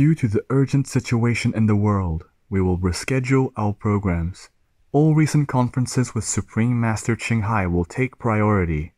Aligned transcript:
Due 0.00 0.14
to 0.14 0.28
the 0.28 0.42
urgent 0.48 0.88
situation 0.88 1.52
in 1.54 1.66
the 1.66 1.76
world, 1.76 2.24
we 2.48 2.58
will 2.58 2.78
reschedule 2.78 3.52
our 3.54 3.74
programs. 3.74 4.48
All 4.92 5.14
recent 5.14 5.46
conferences 5.46 6.14
with 6.14 6.24
Supreme 6.24 6.80
Master 6.80 7.14
Ching 7.14 7.42
Hai 7.42 7.66
will 7.66 7.84
take 7.84 8.18
priority. 8.18 8.94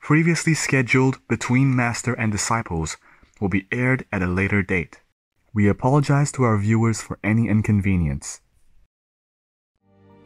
Previously 0.00 0.54
scheduled 0.54 1.20
Between 1.28 1.76
Master 1.76 2.14
and 2.14 2.32
Disciples 2.32 2.96
will 3.40 3.48
be 3.48 3.68
aired 3.70 4.04
at 4.10 4.22
a 4.22 4.26
later 4.26 4.60
date. 4.60 4.98
We 5.54 5.68
apologize 5.68 6.32
to 6.32 6.42
our 6.42 6.58
viewers 6.58 7.00
for 7.00 7.20
any 7.22 7.46
inconvenience. 7.46 8.40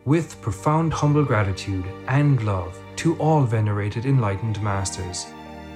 With 0.06 0.40
profound 0.40 0.94
humble 0.94 1.26
gratitude 1.26 1.84
and 2.08 2.42
love 2.44 2.80
to 2.96 3.14
all 3.16 3.42
venerated 3.42 4.06
enlightened 4.06 4.62
masters, 4.62 5.26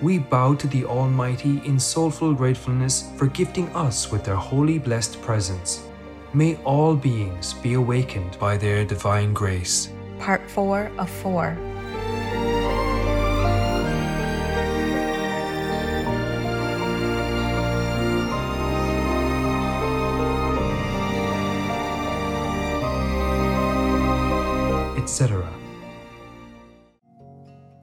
we 0.01 0.19
bow 0.19 0.55
to 0.55 0.67
the 0.69 0.85
Almighty 0.85 1.61
in 1.65 1.79
soulful 1.79 2.33
gratefulness 2.33 3.11
for 3.17 3.27
gifting 3.27 3.69
us 3.75 4.11
with 4.11 4.25
their 4.25 4.37
holy 4.37 4.79
blessed 4.79 5.21
presence. 5.23 5.85
May 6.33 6.57
all 6.65 6.95
beings 6.95 7.55
be 7.55 7.75
awakened 7.75 8.39
by 8.39 8.57
their 8.57 8.85
divine 8.85 9.33
grace. 9.33 9.91
Part 10.19 10.49
4 10.51 10.91
of 10.99 11.11
4. 11.11 11.57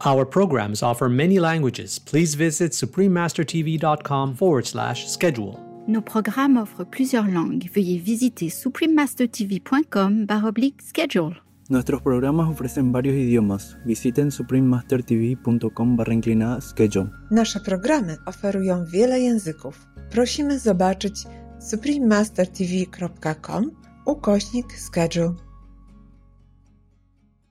Our 0.08 0.23
programs 0.23 0.84
offer 0.84 1.09
many 1.09 1.40
languages. 1.40 1.98
Please 1.98 2.36
visit 2.36 2.73
suprememastertv.com 2.73 4.36
forward 4.36 4.68
slash 4.68 5.08
schedule. 5.08 5.59
Nos 5.88 6.04
programmes 6.04 6.59
offrent 6.59 6.91
plusieurs 6.91 7.28
langues. 7.28 7.66
Veuillez 7.73 7.98
visiter 7.98 8.50
suprememastertv.com 8.50 10.28
baroblique 10.28 10.83
schedule. 10.83 11.36
Nuestros 11.70 12.02
programas 12.02 12.50
ofrecen 12.50 12.92
varios 12.92 13.16
idiomas. 13.16 13.78
Visiten 13.86 14.31
suprememastertv.com 14.31 15.95
barra 15.95 16.14
inclinada 16.14 16.61
schedule. 16.61 17.09
Nasze 17.31 17.59
programy 17.59 18.17
oferują 18.26 18.86
wiele 18.86 19.20
języków. 19.20 19.88
Prosimy 20.11 20.59
zobaczyć 20.59 21.14
suprememastertv.com 21.59 23.72
ukośnik 24.06 24.73
schedule. 24.73 25.33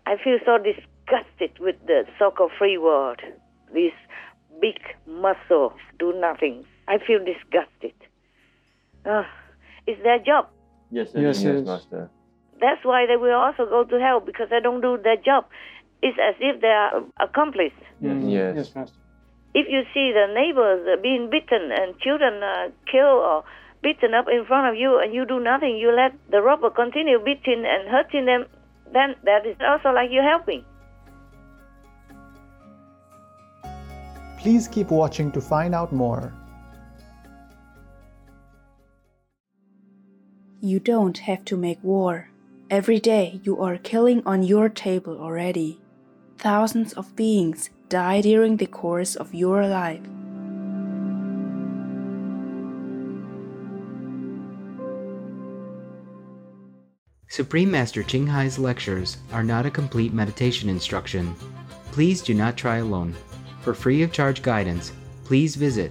I 0.07 0.17
feel 0.25 0.41
so 0.47 0.59
disgusted 1.05 1.59
with 1.61 1.77
the 1.87 2.05
so-called 2.19 2.53
free 2.59 2.79
world. 2.79 3.21
This 3.73 3.93
big 4.61 4.79
muscle 5.07 5.73
do 5.99 6.13
nothing. 6.19 6.65
I 6.89 6.99
feel 6.99 7.19
disgusted. 7.19 7.95
Ah, 9.07 9.27
it's 9.87 10.03
their 10.03 10.19
job. 10.19 10.49
Yes, 10.91 11.11
Yes, 11.15 11.43
yes, 11.43 11.43
yes. 11.43 11.67
Master. 11.67 12.11
That's 12.61 12.85
why 12.85 13.07
they 13.07 13.17
will 13.17 13.35
also 13.35 13.67
go 13.67 13.85
to 13.85 14.01
hell 14.01 14.21
because 14.21 14.49
they 14.51 14.61
don't 14.61 14.81
do 14.81 14.99
their 15.03 15.17
job. 15.17 15.47
It's 16.03 16.19
as 16.19 16.37
if 16.41 16.61
they 16.61 16.69
are 16.69 17.03
accomplices. 17.21 17.73
Yes. 18.01 18.57
yes, 18.57 18.75
Master. 18.75 18.99
If 19.55 19.67
you 19.69 19.83
see 19.95 20.13
the 20.13 20.33
neighbors 20.35 20.87
uh, 20.87 21.01
being 21.01 21.31
beaten 21.31 21.71
and 21.71 21.99
children 21.99 22.43
uh, 22.43 22.71
killed 22.91 23.23
or 23.23 23.45
beaten 23.83 24.15
up 24.15 24.27
in 24.29 24.45
front 24.47 24.69
of 24.69 24.75
you 24.81 24.99
and 24.99 25.15
you 25.15 25.25
do 25.27 25.39
nothing, 25.41 25.77
you 25.77 25.95
let 25.95 26.13
the 26.31 26.43
robber 26.43 26.71
continue 26.71 27.19
beating 27.19 27.65
and 27.67 27.89
hurting 27.89 28.27
them, 28.27 28.47
then 28.93 29.15
that 29.25 29.47
is 29.47 29.57
also 29.61 29.91
like 29.91 30.11
you're 30.11 30.29
helping. 30.29 30.65
Please 34.45 34.69
keep 34.69 34.91
watching 34.91 35.33
to 35.33 35.41
find 35.41 35.75
out 35.75 35.91
more. 35.91 36.31
You 40.61 40.79
don't 40.79 41.17
have 41.17 41.47
to 41.47 41.57
make 41.57 41.83
war. 41.83 42.29
Every 42.69 43.01
day 43.01 43.41
you 43.43 43.59
are 43.63 43.79
killing 43.79 44.23
on 44.27 44.43
your 44.43 44.69
table 44.69 45.19
already. 45.19 45.81
Thousands 46.37 46.93
of 46.93 47.17
beings 47.17 47.71
die 47.89 48.21
during 48.21 48.59
the 48.59 48.67
course 48.67 49.17
of 49.17 49.33
your 49.33 49.67
life. 49.67 50.05
Supreme 57.29 57.71
Master 57.71 58.03
Ching 58.03 58.27
Hai's 58.27 58.59
lectures 58.59 59.17
are 59.33 59.43
not 59.43 59.65
a 59.65 59.71
complete 59.71 60.13
meditation 60.13 60.69
instruction. 60.69 61.35
Please 61.93 62.21
do 62.21 62.35
not 62.35 62.59
try 62.59 62.77
alone. 62.77 63.15
For 63.65 63.73
free 63.73 64.03
of 64.03 64.13
charge 64.13 64.43
guidance, 64.43 64.93
please 65.25 65.57
visit 65.57 65.91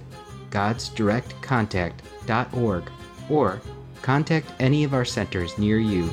godsdirectcontact.org 0.50 2.84
or 3.28 3.60
contact 4.00 4.46
any 4.60 4.84
of 4.84 4.94
our 4.94 5.04
centers 5.04 5.58
near 5.58 5.80
you. 5.82 6.08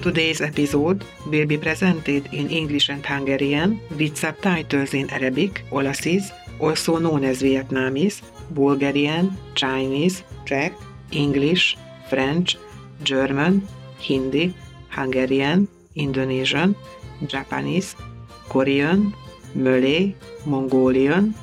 Today's 0.00 0.40
episode 0.40 1.04
will 1.26 1.44
be 1.44 1.58
presented 1.58 2.32
in 2.32 2.48
English 2.48 2.88
and 2.88 3.04
Hungarian 3.04 3.78
with 3.98 4.16
subtitles 4.16 4.94
in 4.94 5.10
Arabic, 5.10 5.64
Aulacese, 5.68 6.32
also 6.60 6.96
known 6.96 7.24
as 7.24 7.42
Vietnamese, 7.42 8.22
Bulgarian, 8.56 9.36
Chinese, 9.54 10.22
Czech, 10.46 10.72
English, 11.12 11.76
French, 12.08 12.56
German, 13.02 13.62
Hindi, 13.98 14.54
Hungarian, 14.90 15.68
Indonesian, 15.94 16.74
Japanese, 17.26 17.96
Korean, 18.48 19.14
Malay, 19.54 20.14
Mongolian, 20.46 21.34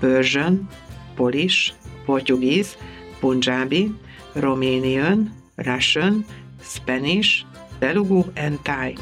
Persian, 0.00 0.68
Polish, 1.16 1.74
Portuguese, 2.06 2.76
Punjabi, 3.20 3.92
Romanian, 4.34 5.30
Russian, 5.66 6.24
Spanish, 6.62 7.44
Telugu, 7.80 8.24
and 8.36 8.62
Thai. 8.64 8.96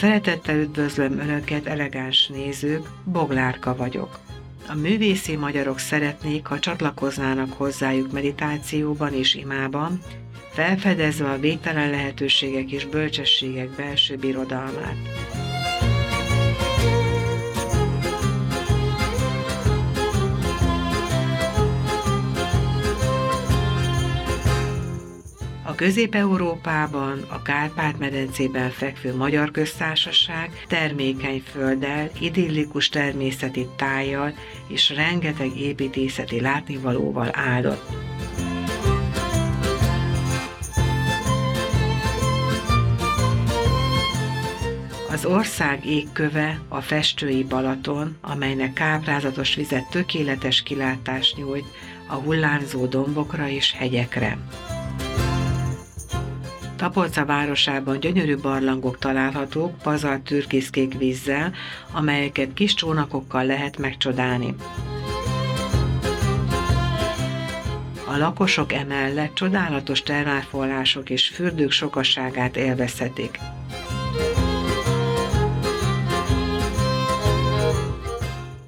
Szeretettel 0.00 0.58
üdvözlöm 0.58 1.18
Önöket, 1.18 1.66
elegáns 1.66 2.26
nézők, 2.26 2.88
Boglárka 3.04 3.76
vagyok. 3.76 4.18
A 4.68 4.74
művészi 4.74 5.36
magyarok 5.36 5.78
szeretnék, 5.78 6.46
ha 6.46 6.58
csatlakoznának 6.58 7.52
hozzájuk 7.52 8.12
meditációban 8.12 9.12
és 9.12 9.34
imában, 9.34 10.00
felfedezve 10.50 11.30
a 11.30 11.38
végtelen 11.38 11.90
lehetőségek 11.90 12.70
és 12.70 12.86
bölcsességek 12.86 13.68
belső 13.68 14.16
birodalmát. 14.16 14.96
Közép-Európában, 25.80 27.24
a 27.28 27.42
Kárpát-medencében 27.42 28.70
fekvő 28.70 29.16
Magyar 29.16 29.50
Köztársaság 29.50 30.64
termékeny 30.68 31.42
földdel, 31.50 32.10
idillikus 32.20 32.88
természeti 32.88 33.66
tájjal 33.76 34.34
és 34.66 34.90
rengeteg 34.90 35.58
építészeti 35.58 36.40
látnivalóval 36.40 37.30
áldott. 37.32 37.90
Az 45.10 45.24
ország 45.24 45.86
égköve 45.86 46.60
a 46.68 46.80
festői 46.80 47.44
Balaton, 47.44 48.16
amelynek 48.20 48.72
káprázatos 48.72 49.54
vizet 49.54 49.90
tökéletes 49.90 50.62
kilátást 50.62 51.36
nyújt 51.36 51.66
a 52.06 52.14
hullámzó 52.14 52.86
dombokra 52.86 53.48
és 53.48 53.72
hegyekre. 53.72 54.38
Tapolca 56.80 57.24
városában 57.24 58.00
gyönyörű 58.00 58.36
barlangok 58.36 58.98
találhatók 58.98 59.78
pazar 59.78 60.20
türkiszkék 60.20 60.98
vízzel, 60.98 61.52
amelyeket 61.92 62.54
kis 62.54 62.74
csónakokkal 62.74 63.44
lehet 63.44 63.78
megcsodálni. 63.78 64.54
A 68.06 68.16
lakosok 68.16 68.72
emellett 68.72 69.34
csodálatos 69.34 70.02
termálforrások 70.02 71.10
és 71.10 71.28
fürdők 71.28 71.70
sokasságát 71.70 72.56
élvezhetik. 72.56 73.38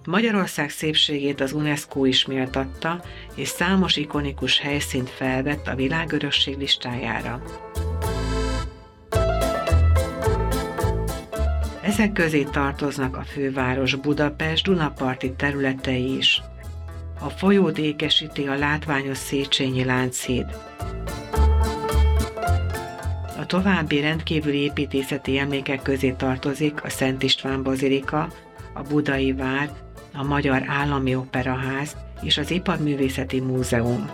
Magyarország 0.07 0.71
szépségét 0.71 1.41
az 1.41 1.53
UNESCO 1.53 2.05
is 2.05 2.27
méltatta, 2.27 3.05
és 3.35 3.49
számos 3.49 3.97
ikonikus 3.97 4.59
helyszínt 4.59 5.11
felvett 5.11 5.67
a 5.67 5.75
világörökség 5.75 6.59
listájára. 6.59 7.43
Ezek 11.93 12.13
közé 12.13 12.43
tartoznak 12.43 13.17
a 13.17 13.23
főváros 13.23 13.95
Budapest 13.95 14.65
Dunaparti 14.65 15.33
területei 15.33 16.17
is. 16.17 16.43
A 17.21 17.29
folyót 17.29 17.79
ékesíti 17.79 18.47
a 18.47 18.55
látványos 18.55 19.17
Széchenyi 19.17 19.85
Lánchíd. 19.85 20.47
A 23.39 23.47
további 23.47 24.01
rendkívüli 24.01 24.59
építészeti 24.59 25.39
emlékek 25.39 25.83
közé 25.83 26.11
tartozik 26.11 26.85
a 26.85 26.89
Szent 26.89 27.23
István 27.23 27.63
Bazilika, 27.63 28.29
a 28.75 28.83
Budai 28.83 29.33
Vár, 29.33 29.71
a 30.15 30.23
Magyar 30.23 30.63
Állami 30.67 31.15
Operaház 31.15 31.97
és 32.23 32.39
az 32.39 32.51
Iparművészeti 32.51 33.41
Múzeum. 33.41 34.11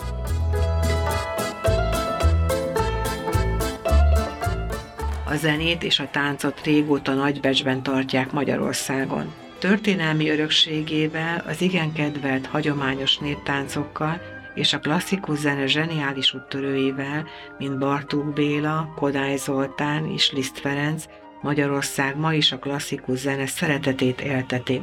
A 5.31 5.37
zenét 5.37 5.83
és 5.83 5.99
a 5.99 6.09
táncot 6.11 6.65
régóta 6.65 7.15
nagybecsben 7.15 7.83
tartják 7.83 8.33
Magyarországon. 8.33 9.35
Történelmi 9.59 10.29
örökségével, 10.31 11.45
az 11.47 11.61
igen 11.61 11.93
kedvelt 11.93 12.47
hagyományos 12.47 13.19
néptáncokkal 13.19 14.21
és 14.55 14.73
a 14.73 14.79
klasszikus 14.79 15.39
zene 15.39 15.67
zseniális 15.67 16.35
úttörőivel, 16.35 17.27
mint 17.59 17.79
Bartók 17.79 18.33
Béla, 18.33 18.93
Kodály 18.97 19.37
Zoltán 19.37 20.07
és 20.07 20.33
Liszt 20.33 20.59
Ferenc, 20.59 21.05
Magyarország 21.43 22.17
ma 22.17 22.35
is 22.35 22.53
a 22.53 22.59
klasszikus 22.59 23.19
zene 23.19 23.47
szeretetét 23.47 24.21
élteti. 24.21 24.83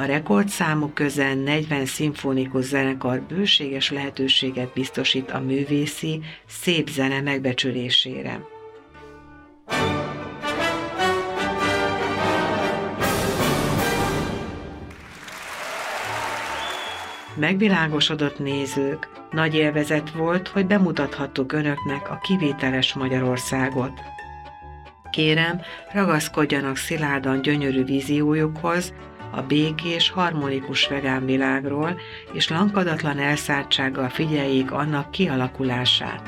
A 0.00 0.04
rekordszámú 0.04 0.90
közel 0.94 1.34
40 1.34 1.86
szimfonikus 1.86 2.64
zenekar 2.64 3.20
bőséges 3.20 3.90
lehetőséget 3.90 4.72
biztosít 4.72 5.30
a 5.30 5.40
művészi, 5.40 6.20
szép 6.46 6.88
zene 6.88 7.20
megbecsülésére. 7.20 8.40
Megvilágosodott 17.36 18.38
nézők, 18.38 19.08
nagy 19.30 19.54
élvezet 19.54 20.10
volt, 20.10 20.48
hogy 20.48 20.66
bemutathattuk 20.66 21.52
önöknek 21.52 22.10
a 22.10 22.18
kivételes 22.22 22.94
Magyarországot. 22.94 23.92
Kérem, 25.10 25.60
ragaszkodjanak 25.92 26.76
szilárdan 26.76 27.42
gyönyörű 27.42 27.84
víziójukhoz, 27.84 28.94
a 29.30 29.42
békés, 29.42 30.10
harmonikus 30.10 30.88
vegán 30.88 31.24
világról, 31.24 32.00
és 32.32 32.48
lankadatlan 32.48 33.18
elszálltsággal 33.18 34.08
figyeljék 34.08 34.70
annak 34.70 35.10
kialakulását. 35.10 36.22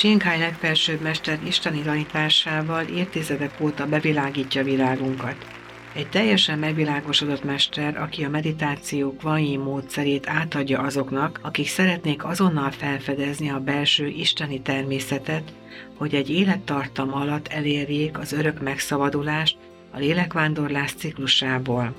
Csinkály 0.00 0.38
legfelsőbb 0.38 1.00
mester 1.00 1.38
istenigazításával 1.44 2.84
évtizedek 2.84 3.60
óta 3.60 3.86
bevilágítja 3.86 4.64
világunkat. 4.64 5.59
Egy 5.92 6.08
teljesen 6.08 6.58
megvilágosodott 6.58 7.44
mester, 7.44 7.96
aki 7.96 8.24
a 8.24 8.28
meditációk 8.28 9.22
vanyi 9.22 9.56
módszerét 9.56 10.28
átadja 10.28 10.80
azoknak, 10.80 11.38
akik 11.42 11.68
szeretnék 11.68 12.24
azonnal 12.24 12.70
felfedezni 12.70 13.50
a 13.50 13.60
belső 13.60 14.06
isteni 14.06 14.60
természetet, 14.60 15.52
hogy 15.96 16.14
egy 16.14 16.30
élettartam 16.30 17.14
alatt 17.14 17.48
elérjék 17.48 18.18
az 18.18 18.32
örök 18.32 18.60
megszabadulást 18.62 19.56
a 19.90 19.98
lélekvándorlás 19.98 20.92
ciklusából. 20.92 21.94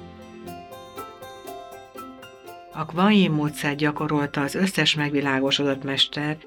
A 2.74 2.86
Kvanyi 2.86 3.28
módszer 3.28 3.76
gyakorolta 3.76 4.42
az 4.42 4.56
összes 4.56 4.96
megvilágosodott 4.96 5.84
mester, 5.84 6.38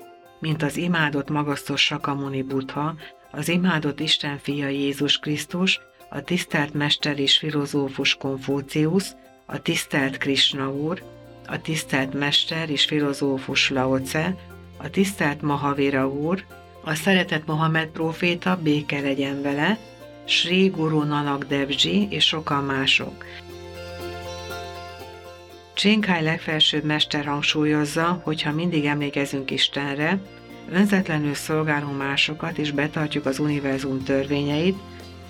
mint 0.41 0.63
az 0.63 0.77
imádott 0.77 1.31
magasztos 1.31 1.85
Sakamuni 1.85 2.43
Buddha, 2.43 2.95
az 3.31 3.49
imádott 3.49 4.01
Isten 4.01 4.39
fia 4.39 4.69
Jézus 4.69 5.19
Krisztus, 5.19 5.81
a 6.15 6.23
tisztelt 6.23 6.75
mester 6.75 7.19
és 7.19 7.37
filozófus 7.39 8.15
Konfúciusz, 8.15 9.15
a 9.47 9.63
tisztelt 9.63 10.19
Krishna 10.19 10.73
úr, 10.73 11.03
a 11.47 11.61
tisztelt 11.61 12.15
mester 12.15 12.71
és 12.71 12.85
filozófus 12.85 13.71
Laoce, 13.71 14.37
a 14.77 14.91
tisztelt 14.91 15.43
Mahavira 15.43 16.09
úr, 16.09 16.45
a 16.85 16.95
szeretett 16.95 17.47
Mohamed 17.47 17.89
próféta 17.89 18.59
béke 18.63 19.01
legyen 19.01 19.43
vele, 19.43 19.79
Sri 20.25 20.67
Guru 20.67 21.03
Nanak 21.03 21.45
Devji 21.45 22.09
és 22.11 22.25
sokan 22.25 22.65
mások. 22.65 23.25
Csinkály 25.75 26.23
legfelsőbb 26.23 26.85
mester 26.85 27.25
hangsúlyozza, 27.25 28.21
hogy 28.25 28.43
ha 28.43 28.53
mindig 28.53 28.85
emlékezünk 28.85 29.51
Istenre, 29.51 30.19
önzetlenül 30.71 31.35
szolgálunk 31.35 31.99
másokat 31.99 32.59
és 32.59 32.71
betartjuk 32.71 33.27
az 33.27 33.39
univerzum 33.39 34.05
törvényeit, 34.05 34.79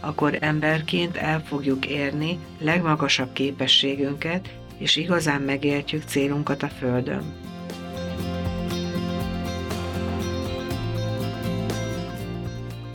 akkor 0.06 0.38
emberként 0.40 1.16
el 1.16 1.42
fogjuk 1.42 1.86
érni 1.86 2.38
legmagasabb 2.58 3.32
képességünket, 3.32 4.48
és 4.78 4.96
igazán 4.96 5.40
megértjük 5.42 6.02
célunkat 6.02 6.62
a 6.62 6.68
Földön. 6.68 7.22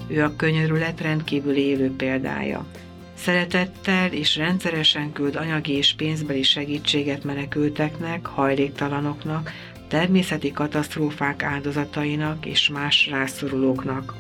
Ő 0.07 0.23
a 0.23 0.35
könyörület 0.35 1.01
rendkívül 1.01 1.55
élő 1.55 1.95
példája. 1.95 2.65
Szeretettel 3.13 4.13
és 4.13 4.35
rendszeresen 4.35 5.11
küld 5.11 5.35
anyagi 5.35 5.73
és 5.73 5.93
pénzbeli 5.93 6.43
segítséget 6.43 7.23
menekülteknek, 7.23 8.25
hajléktalanoknak, 8.25 9.51
természeti 9.87 10.51
katasztrófák 10.51 11.43
áldozatainak 11.43 12.45
és 12.45 12.69
más 12.69 13.07
rászorulóknak. 13.07 14.13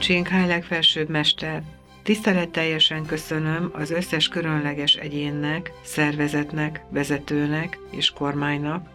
Csinkháj 0.00 0.46
legfelsőbb 0.46 1.08
mester, 1.08 1.62
tiszteletteljesen 2.02 3.06
köszönöm 3.06 3.70
az 3.72 3.90
összes 3.90 4.28
különleges 4.28 4.94
egyénnek, 4.94 5.72
szervezetnek, 5.82 6.84
vezetőnek 6.90 7.78
és 7.90 8.10
kormánynak 8.10 8.88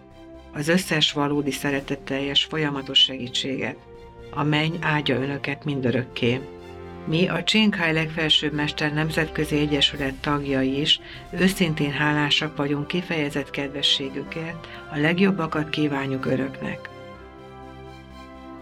az 0.53 0.67
összes 0.67 1.11
valódi 1.11 1.51
szeretetteljes 1.51 2.43
folyamatos 2.43 2.99
segítséget. 2.99 3.75
A 4.31 4.43
menny 4.43 4.73
áldja 4.81 5.15
önöket 5.15 5.65
mindörökké. 5.65 6.39
Mi 7.07 7.27
a 7.27 7.43
Csinkháj 7.43 7.93
legfelsőbb 7.93 8.53
mester 8.53 8.93
nemzetközi 8.93 9.57
egyesület 9.57 10.13
tagjai 10.13 10.79
is 10.79 11.00
őszintén 11.39 11.91
hálásak 11.91 12.57
vagyunk 12.57 12.88
kifejezett 12.88 13.50
kedvességükért, 13.50 14.67
a 14.91 14.97
legjobbakat 14.97 15.69
kívánjuk 15.69 16.25
öröknek. 16.25 16.94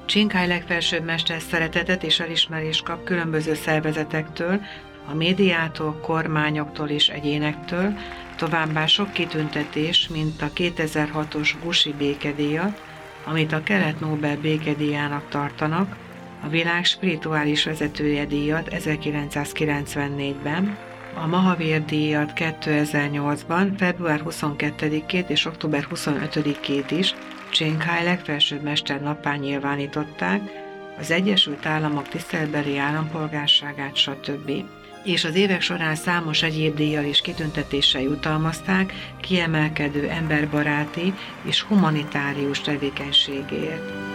Csinkály 0.06 0.48
legfelsőbb 0.48 1.04
mester 1.04 1.42
szeretetet 1.42 2.04
és 2.04 2.20
elismerést 2.20 2.84
kap 2.84 3.04
különböző 3.04 3.54
szervezetektől, 3.54 4.62
a 5.10 5.14
médiától, 5.14 6.00
kormányoktól 6.02 6.90
és 6.90 7.08
egyénektől, 7.08 7.94
továbbá 8.36 8.86
sok 8.86 9.12
kitüntetés, 9.12 10.08
mint 10.08 10.42
a 10.42 10.52
2006-os 10.56 11.54
Gusi 11.64 11.94
békedíjat, 11.98 12.82
amit 13.26 13.52
a 13.52 13.64
Kelet 13.64 14.00
Nobel 14.00 14.38
békedíjának 14.38 15.30
tartanak, 15.30 15.96
a 16.44 16.48
világ 16.48 16.86
spirituális 16.86 17.64
vezetője 17.64 18.26
díjat 18.26 18.68
1994-ben, 18.72 20.78
a 21.16 21.28
Mahavir 21.28 21.86
díjat 21.86 22.32
2008-ban, 22.36 23.74
február 23.78 24.22
22-ét 24.26 25.30
és 25.30 25.46
október 25.46 25.88
25-ét 25.94 26.92
is 26.98 27.14
Csinkhai 27.54 28.04
legfelsőbb 28.04 28.62
mester 28.62 29.02
napán 29.02 29.40
nyilvánították, 29.40 30.42
az 31.00 31.12
Egyesült 31.12 31.66
Államok 31.66 32.08
tiszteletbeli 32.08 32.78
állampolgárságát, 32.78 33.96
stb. 33.96 34.52
És 35.04 35.24
az 35.24 35.36
évek 35.36 35.62
során 35.62 35.96
számos 35.96 36.44
egyéb 36.44 36.76
díjjal 36.76 37.04
és 37.04 37.22
kitüntetéssel 37.22 38.02
jutalmazták 38.02 38.94
kiemelkedő 39.22 40.10
emberbaráti 40.10 41.14
és 41.44 41.62
humanitárius 41.62 42.62
tevékenységért. 42.62 44.13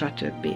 Stb. 0.00 0.46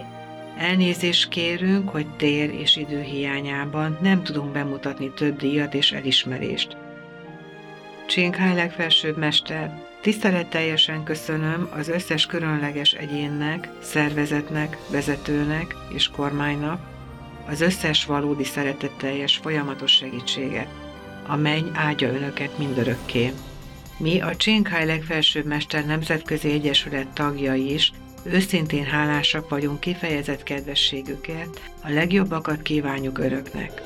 Elnézést 0.57 1.29
kérünk, 1.29 1.89
hogy 1.89 2.07
tér 2.15 2.49
és 2.49 2.75
idő 2.75 3.01
hiányában 3.01 3.97
nem 4.01 4.23
tudunk 4.23 4.51
bemutatni 4.51 5.11
több 5.13 5.37
díjat 5.37 5.73
és 5.73 5.91
elismerést. 5.91 6.77
Csinkháj 8.07 8.55
legfelsőbb 8.55 9.17
mester, 9.17 9.83
tiszteletteljesen 10.01 11.03
köszönöm 11.03 11.69
az 11.73 11.87
összes 11.87 12.25
különleges 12.25 12.93
egyénnek, 12.93 13.69
szervezetnek, 13.81 14.77
vezetőnek 14.91 15.75
és 15.93 16.07
kormánynak 16.07 16.93
az 17.47 17.61
összes 17.61 18.05
valódi 18.05 18.43
szeretetteljes 18.43 19.37
folyamatos 19.37 19.91
segítséget. 19.91 20.67
A 21.27 21.35
menny 21.35 21.67
áldja 21.73 22.13
önöket 22.13 22.57
mindörökké. 22.57 23.31
Mi 23.97 24.21
a 24.21 24.35
Csinkháj 24.35 24.85
legfelsőbb 24.85 25.45
mester 25.45 25.85
nemzetközi 25.85 26.51
egyesület 26.51 27.07
tagjai 27.07 27.73
is 27.73 27.91
őszintén 28.25 28.83
hálásak 28.83 29.49
vagyunk 29.49 29.79
kifejezett 29.79 30.43
kedvességükért, 30.43 31.61
a 31.83 31.89
legjobbakat 31.89 32.61
kívánjuk 32.61 33.19
öröknek. 33.19 33.81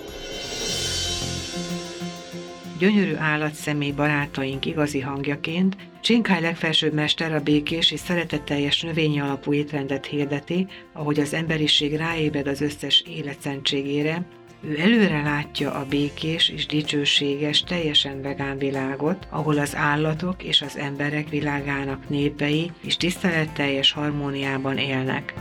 Gyönyörű 2.77 3.15
állatszemély 3.15 3.91
barátaink 3.91 4.65
igazi 4.65 4.99
hangjaként 4.99 5.75
Csinkály 6.01 6.41
legfelsőbb 6.41 6.93
mester 6.93 7.33
a 7.33 7.39
békés 7.39 7.91
és 7.91 7.99
szeretetteljes 7.99 8.81
növényi 8.81 9.19
alapú 9.19 9.53
étrendet 9.53 10.05
hirdeti, 10.05 10.67
ahogy 10.93 11.19
az 11.19 11.33
emberiség 11.33 11.95
ráébred 11.95 12.47
az 12.47 12.61
összes 12.61 13.03
életszentségére, 13.07 14.25
ő 14.61 14.79
előre 14.79 15.21
látja 15.21 15.73
a 15.73 15.85
békés 15.85 16.49
és 16.49 16.65
dicsőséges, 16.65 17.63
teljesen 17.63 18.21
vegán 18.21 18.57
világot, 18.57 19.27
ahol 19.29 19.57
az 19.57 19.75
állatok 19.75 20.43
és 20.43 20.61
az 20.61 20.77
emberek 20.77 21.29
világának 21.29 22.09
népei 22.09 22.71
és 22.83 22.97
tiszteletteljes 22.97 23.91
harmóniában 23.91 24.77
élnek. 24.77 25.33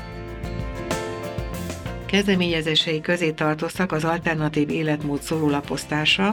Kezdeményezései 2.07 3.01
közé 3.01 3.31
tartoztak 3.31 3.93
az 3.93 4.05
alternatív 4.05 4.71
életmód 4.71 5.23
szólólaposztása, 5.23 6.27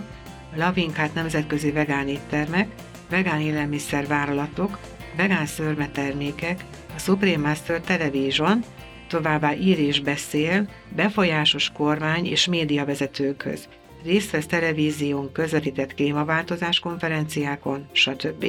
a 0.53 0.57
Lavinkát 0.57 1.13
nemzetközi 1.13 1.71
vegán 1.71 2.07
éttermek, 2.07 2.67
vegán 3.09 3.41
élelmiszer 3.41 4.07
vállalatok, 4.07 4.79
vegán 5.17 5.45
szörmetermékek, 5.45 6.63
a 6.95 6.99
Supreme 6.99 7.47
Master 7.47 7.81
Television, 7.81 8.63
továbbá 9.07 9.55
ír 9.55 9.79
és 9.79 9.99
beszél, 9.99 10.69
befolyásos 10.95 11.71
kormány 11.71 12.25
és 12.25 12.45
médiavezetőkhöz, 12.45 13.67
részt 14.03 14.31
vesz 14.31 14.45
televízión 14.45 15.31
közvetített 15.31 15.93
klímaváltozás 15.93 16.79
konferenciákon, 16.79 17.87
stb. 17.91 18.45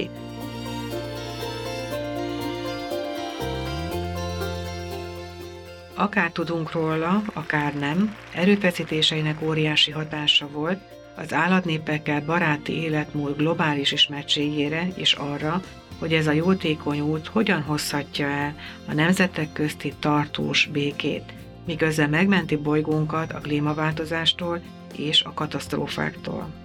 Akár 5.95 6.31
tudunk 6.31 6.73
róla, 6.73 7.23
akár 7.33 7.75
nem, 7.75 8.17
erőfeszítéseinek 8.35 9.43
óriási 9.43 9.91
hatása 9.91 10.49
volt 10.49 10.79
az 11.17 11.33
állatnépekkel 11.33 12.21
baráti 12.21 12.73
életmód 12.73 13.37
globális 13.37 13.93
ismertségére 13.93 14.89
és 14.95 15.13
arra, 15.13 15.63
hogy 15.99 16.13
ez 16.13 16.27
a 16.27 16.33
jótékony 16.33 17.01
út 17.01 17.27
hogyan 17.27 17.63
hozhatja 17.63 18.27
el 18.27 18.55
a 18.89 18.95
nemzetek 18.95 19.53
közti 19.53 19.93
tartós 19.99 20.69
békét, 20.73 21.33
miközben 21.67 22.11
megmenti 22.11 22.57
bolygónkat 22.57 23.33
a 23.33 23.39
klímaváltozástól 23.39 24.61
és 24.97 25.23
a 25.23 25.33
katasztrófáktól. 25.33 26.65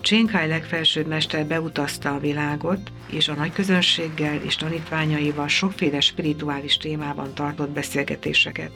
Csénkáj 0.00 0.48
legfelsőbb 0.48 1.06
mester 1.06 1.46
beutazta 1.46 2.14
a 2.14 2.18
világot, 2.18 2.92
és 3.10 3.28
a 3.28 3.34
nagy 3.34 3.52
közönséggel 3.52 4.40
és 4.44 4.56
tanítványaival 4.56 5.48
sokféle 5.48 6.00
spirituális 6.00 6.76
témában 6.76 7.34
tartott 7.34 7.70
beszélgetéseket. 7.70 8.70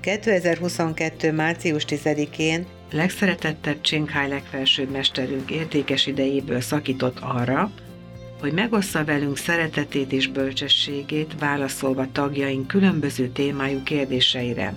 2022. 0.00 1.32
március 1.32 1.84
10-én 1.88 2.66
legszeretettebb 2.92 3.80
Csénkáj 3.80 4.28
legfelsőbb 4.28 4.90
mesterünk 4.90 5.50
értékes 5.50 6.06
idejéből 6.06 6.60
szakított 6.60 7.18
arra, 7.20 7.70
hogy 8.44 8.52
megossza 8.52 9.04
velünk 9.04 9.36
szeretetét 9.36 10.12
és 10.12 10.28
bölcsességét, 10.28 11.34
válaszolva 11.38 12.06
tagjaink 12.12 12.66
különböző 12.66 13.28
témájú 13.28 13.82
kérdéseire. 13.82 14.74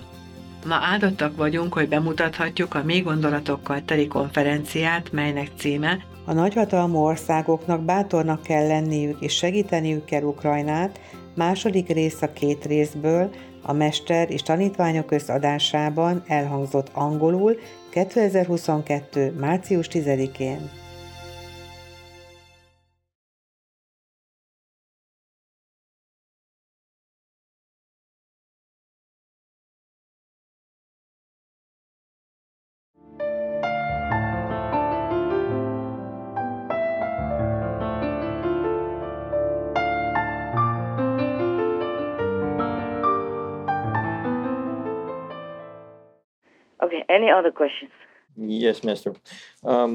Ma 0.66 0.74
áldottak 0.74 1.36
vagyunk, 1.36 1.72
hogy 1.72 1.88
bemutathatjuk 1.88 2.74
a 2.74 2.82
mély 2.82 3.00
gondolatokkal 3.00 3.82
teli 3.84 4.06
konferenciát, 4.06 5.12
melynek 5.12 5.50
címe 5.56 6.04
a 6.24 6.32
nagyhatalmú 6.32 6.98
országoknak 6.98 7.84
bátornak 7.84 8.42
kell 8.42 8.66
lenniük 8.66 9.20
és 9.20 9.36
segíteniük 9.36 10.04
kell 10.04 10.22
Ukrajnát, 10.22 11.00
második 11.34 11.88
rész 11.88 12.22
a 12.22 12.32
két 12.32 12.64
részből, 12.64 13.30
a 13.62 13.72
Mester 13.72 14.30
és 14.30 14.42
Tanítványok 14.42 15.06
közadásában 15.06 16.22
elhangzott 16.26 16.90
angolul 16.92 17.58
2022. 17.90 19.34
március 19.38 19.88
10-én. 19.92 20.70
Other 47.38 47.50
questions? 47.62 47.92
Yes, 48.36 48.76
Master. 48.88 49.12
Um, 49.72 49.92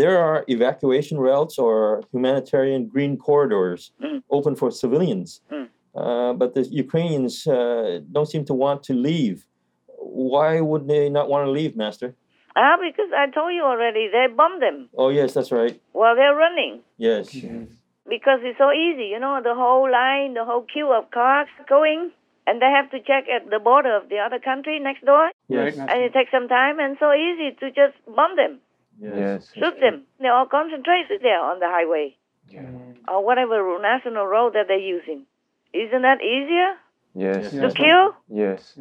there 0.00 0.16
are 0.18 0.44
evacuation 0.56 1.16
routes 1.18 1.54
or 1.66 2.02
humanitarian 2.12 2.82
green 2.94 3.16
corridors 3.26 3.80
Mm. 4.04 4.22
open 4.36 4.54
for 4.60 4.68
civilians, 4.82 5.28
Mm. 5.54 5.68
uh, 6.02 6.32
but 6.40 6.48
the 6.56 6.62
Ukrainians 6.84 7.34
uh, 7.46 8.00
don't 8.14 8.28
seem 8.34 8.44
to 8.50 8.54
want 8.64 8.78
to 8.88 8.94
leave. 9.08 9.36
Why 10.32 10.50
would 10.68 10.84
they 10.92 11.04
not 11.18 11.26
want 11.32 11.42
to 11.46 11.50
leave, 11.58 11.72
Master? 11.84 12.08
Ah, 12.62 12.76
because 12.88 13.10
I 13.22 13.26
told 13.36 13.50
you 13.58 13.64
already, 13.72 14.02
they 14.14 14.26
bombed 14.40 14.60
them 14.66 14.76
Oh, 15.00 15.10
yes, 15.18 15.28
that's 15.36 15.52
right. 15.60 15.74
Well, 15.98 16.14
they're 16.18 16.38
running. 16.46 16.72
Yes. 17.08 17.24
Because 18.14 18.40
it's 18.48 18.58
so 18.64 18.70
easy, 18.86 19.06
you 19.14 19.20
know, 19.24 19.34
the 19.50 19.54
whole 19.62 19.86
line, 20.00 20.30
the 20.40 20.44
whole 20.48 20.64
queue 20.72 20.90
of 20.98 21.04
cars 21.18 21.48
going, 21.76 22.00
and 22.46 22.60
they 22.62 22.70
have 22.70 22.90
to 22.90 22.98
check 23.00 23.24
at 23.28 23.50
the 23.50 23.58
border 23.58 23.96
of 23.96 24.08
the 24.08 24.18
other 24.18 24.38
country 24.38 24.78
next 24.78 25.04
door. 25.04 25.30
Yes. 25.48 25.76
And 25.78 25.90
it 26.02 26.12
takes 26.12 26.30
some 26.30 26.48
time, 26.48 26.78
and 26.78 26.96
so 26.98 27.12
easy 27.12 27.56
to 27.60 27.66
just 27.70 27.96
bomb 28.06 28.36
them, 28.36 28.60
Yes. 29.00 29.52
shoot 29.54 29.78
them. 29.80 30.04
They're 30.20 30.32
all 30.32 30.46
concentrated 30.46 31.20
there 31.22 31.40
on 31.40 31.58
the 31.60 31.68
highway 31.68 32.16
or 33.08 33.24
whatever 33.24 33.78
national 33.80 34.26
road 34.26 34.54
that 34.54 34.66
they're 34.68 34.78
using. 34.78 35.26
Isn't 35.72 36.02
that 36.02 36.20
easier 36.22 36.76
Yes. 37.14 37.50
to 37.50 37.70
kill? 37.74 38.14
Yes. 38.28 38.78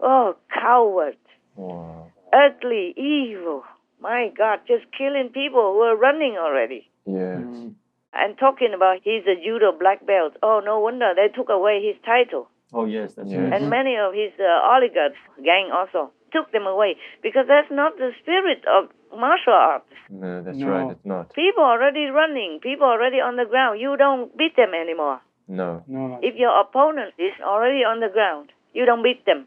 Oh, 0.00 0.36
coward, 0.52 1.16
Wow. 1.56 2.08
ugly, 2.32 2.92
evil. 2.96 3.64
My 4.00 4.28
God, 4.36 4.60
just 4.66 4.84
killing 4.98 5.30
people 5.30 5.72
who 5.74 5.80
are 5.82 5.96
running 5.96 6.36
already. 6.36 6.88
Yes. 7.06 7.38
Mm. 7.40 7.74
And 8.12 8.38
talking 8.38 8.72
about 8.74 8.98
he's 9.02 9.26
a 9.26 9.34
judo 9.36 9.72
black 9.72 10.04
belt. 10.04 10.34
Oh, 10.42 10.60
no 10.60 10.78
wonder 10.80 11.14
they 11.14 11.28
took 11.28 11.48
away 11.48 11.82
his 11.82 11.96
title. 12.04 12.48
Oh, 12.74 12.84
yes, 12.86 13.14
that's 13.14 13.30
And 13.30 13.52
right. 13.52 13.62
many 13.62 13.96
of 13.96 14.12
his 14.14 14.32
uh, 14.38 14.72
oligarchs 14.74 15.16
gang 15.42 15.70
also 15.72 16.10
took 16.32 16.50
them 16.52 16.66
away 16.66 16.96
because 17.22 17.46
that's 17.46 17.70
not 17.70 17.96
the 17.96 18.10
spirit 18.20 18.64
of 18.66 18.90
martial 19.16 19.52
arts. 19.52 19.86
No, 20.10 20.42
that's 20.42 20.58
No. 20.58 20.68
right. 20.68 20.90
It's 20.90 21.04
not. 21.04 21.32
People 21.34 21.62
already 21.62 22.06
running, 22.06 22.58
people 22.60 22.86
already 22.86 23.20
on 23.20 23.36
the 23.36 23.44
ground. 23.46 23.80
You 23.80 23.96
don't 23.96 24.36
beat 24.36 24.56
them 24.56 24.74
anymore. 24.74 25.20
No. 25.46 25.84
No. 25.86 26.18
If 26.22 26.34
your 26.36 26.58
opponent 26.60 27.14
is 27.18 27.32
already 27.42 27.84
on 27.84 28.00
the 28.00 28.08
ground, 28.08 28.50
you 28.72 28.84
don't 28.86 29.02
beat 29.02 29.24
them. 29.24 29.46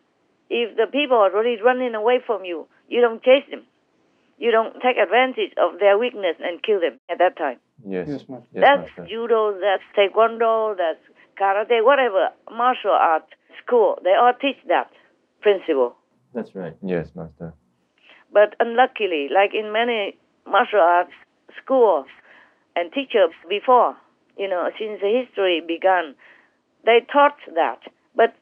If 0.50 0.78
the 0.78 0.88
people 0.88 1.18
are 1.18 1.34
already 1.34 1.62
running 1.62 1.94
away 1.96 2.22
from 2.26 2.46
you, 2.46 2.68
you 2.88 3.02
don't 3.02 3.22
chase 3.22 3.44
them. 3.52 3.64
You 4.40 4.52
don't 4.52 4.74
take 4.86 4.98
advantage 4.98 5.52
of 5.58 5.80
their 5.80 5.98
weakness 5.98 6.38
and 6.40 6.62
kill 6.64 6.80
them 6.80 7.00
at 7.10 7.18
that 7.18 7.36
time. 7.38 7.58
Yes. 7.86 8.08
Yes, 8.08 8.24
Master. 8.30 8.60
that's 8.62 9.10
judo, 9.10 9.60
that's 9.60 9.84
taekwondo, 9.98 10.78
that's 10.78 11.02
karate, 11.40 11.84
whatever 11.84 12.30
martial 12.52 12.92
art 12.92 13.26
school. 13.64 13.98
They 14.04 14.14
all 14.20 14.34
teach 14.40 14.58
that 14.68 14.90
principle. 15.42 15.96
That's 16.34 16.56
right. 16.56 16.76
Yes, 16.84 17.10
Master. 17.16 17.54
But 18.32 18.56
unluckily, 18.60 19.30
like 19.34 19.52
in 19.54 19.72
many 19.72 20.18
martial 20.46 20.80
arts 20.80 21.14
schools 21.62 22.08
and 22.76 22.92
teachers 22.92 23.32
before, 23.50 23.96
you 24.38 24.48
know, 24.48 24.70
since 24.78 25.02
the 25.02 25.10
history 25.10 25.62
began, 25.66 26.16
they 26.86 27.00
taught 27.12 27.38
that. 27.56 27.80
But 28.16 28.36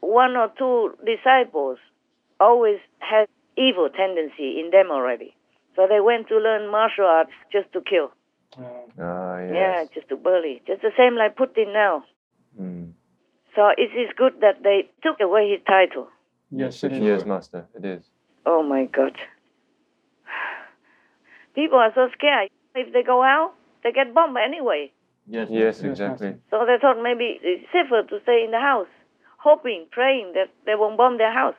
one 0.00 0.36
or 0.36 0.50
two 0.56 0.96
disciples 1.04 1.78
always 2.40 2.78
had 2.98 3.26
evil 3.56 3.88
tendency 3.88 4.58
in 4.60 4.70
them 4.72 4.90
already. 4.90 5.34
So 5.76 5.86
they 5.88 6.00
went 6.00 6.28
to 6.28 6.38
learn 6.38 6.70
martial 6.70 7.06
arts 7.06 7.32
just 7.50 7.72
to 7.72 7.80
kill. 7.80 8.12
Ah, 8.58 9.38
yes. 9.40 9.50
Yeah, 9.52 9.84
just 9.94 10.08
to 10.08 10.16
bully. 10.16 10.62
Just 10.66 10.82
the 10.82 10.90
same 10.96 11.16
like 11.16 11.36
Putin 11.36 11.72
now. 11.72 12.04
Mm. 12.60 12.92
So 13.54 13.68
it 13.76 13.90
is 13.96 14.10
good 14.16 14.40
that 14.40 14.62
they 14.62 14.88
took 15.02 15.20
away 15.20 15.50
his 15.50 15.60
title. 15.66 16.08
Yes, 16.50 16.84
it 16.84 16.92
is. 16.92 16.98
Yes, 17.00 17.24
Master, 17.24 17.66
it 17.74 17.84
is. 17.84 18.04
Oh 18.44 18.62
my 18.62 18.84
God. 18.86 19.16
People 21.54 21.78
are 21.78 21.92
so 21.94 22.08
scared. 22.16 22.48
If 22.74 22.92
they 22.92 23.02
go 23.02 23.22
out, 23.22 23.52
they 23.82 23.92
get 23.92 24.14
bombed 24.14 24.36
anyway. 24.36 24.92
Yes, 25.26 25.48
yes, 25.50 25.80
exactly. 25.80 26.34
So 26.50 26.64
they 26.66 26.76
thought 26.80 27.02
maybe 27.02 27.38
it's 27.42 27.64
safer 27.72 28.02
to 28.08 28.22
stay 28.22 28.42
in 28.44 28.50
the 28.50 28.58
house, 28.58 28.88
hoping, 29.38 29.86
praying 29.90 30.32
that 30.34 30.48
they 30.66 30.74
won't 30.74 30.96
bomb 30.96 31.18
their 31.18 31.32
house. 31.32 31.54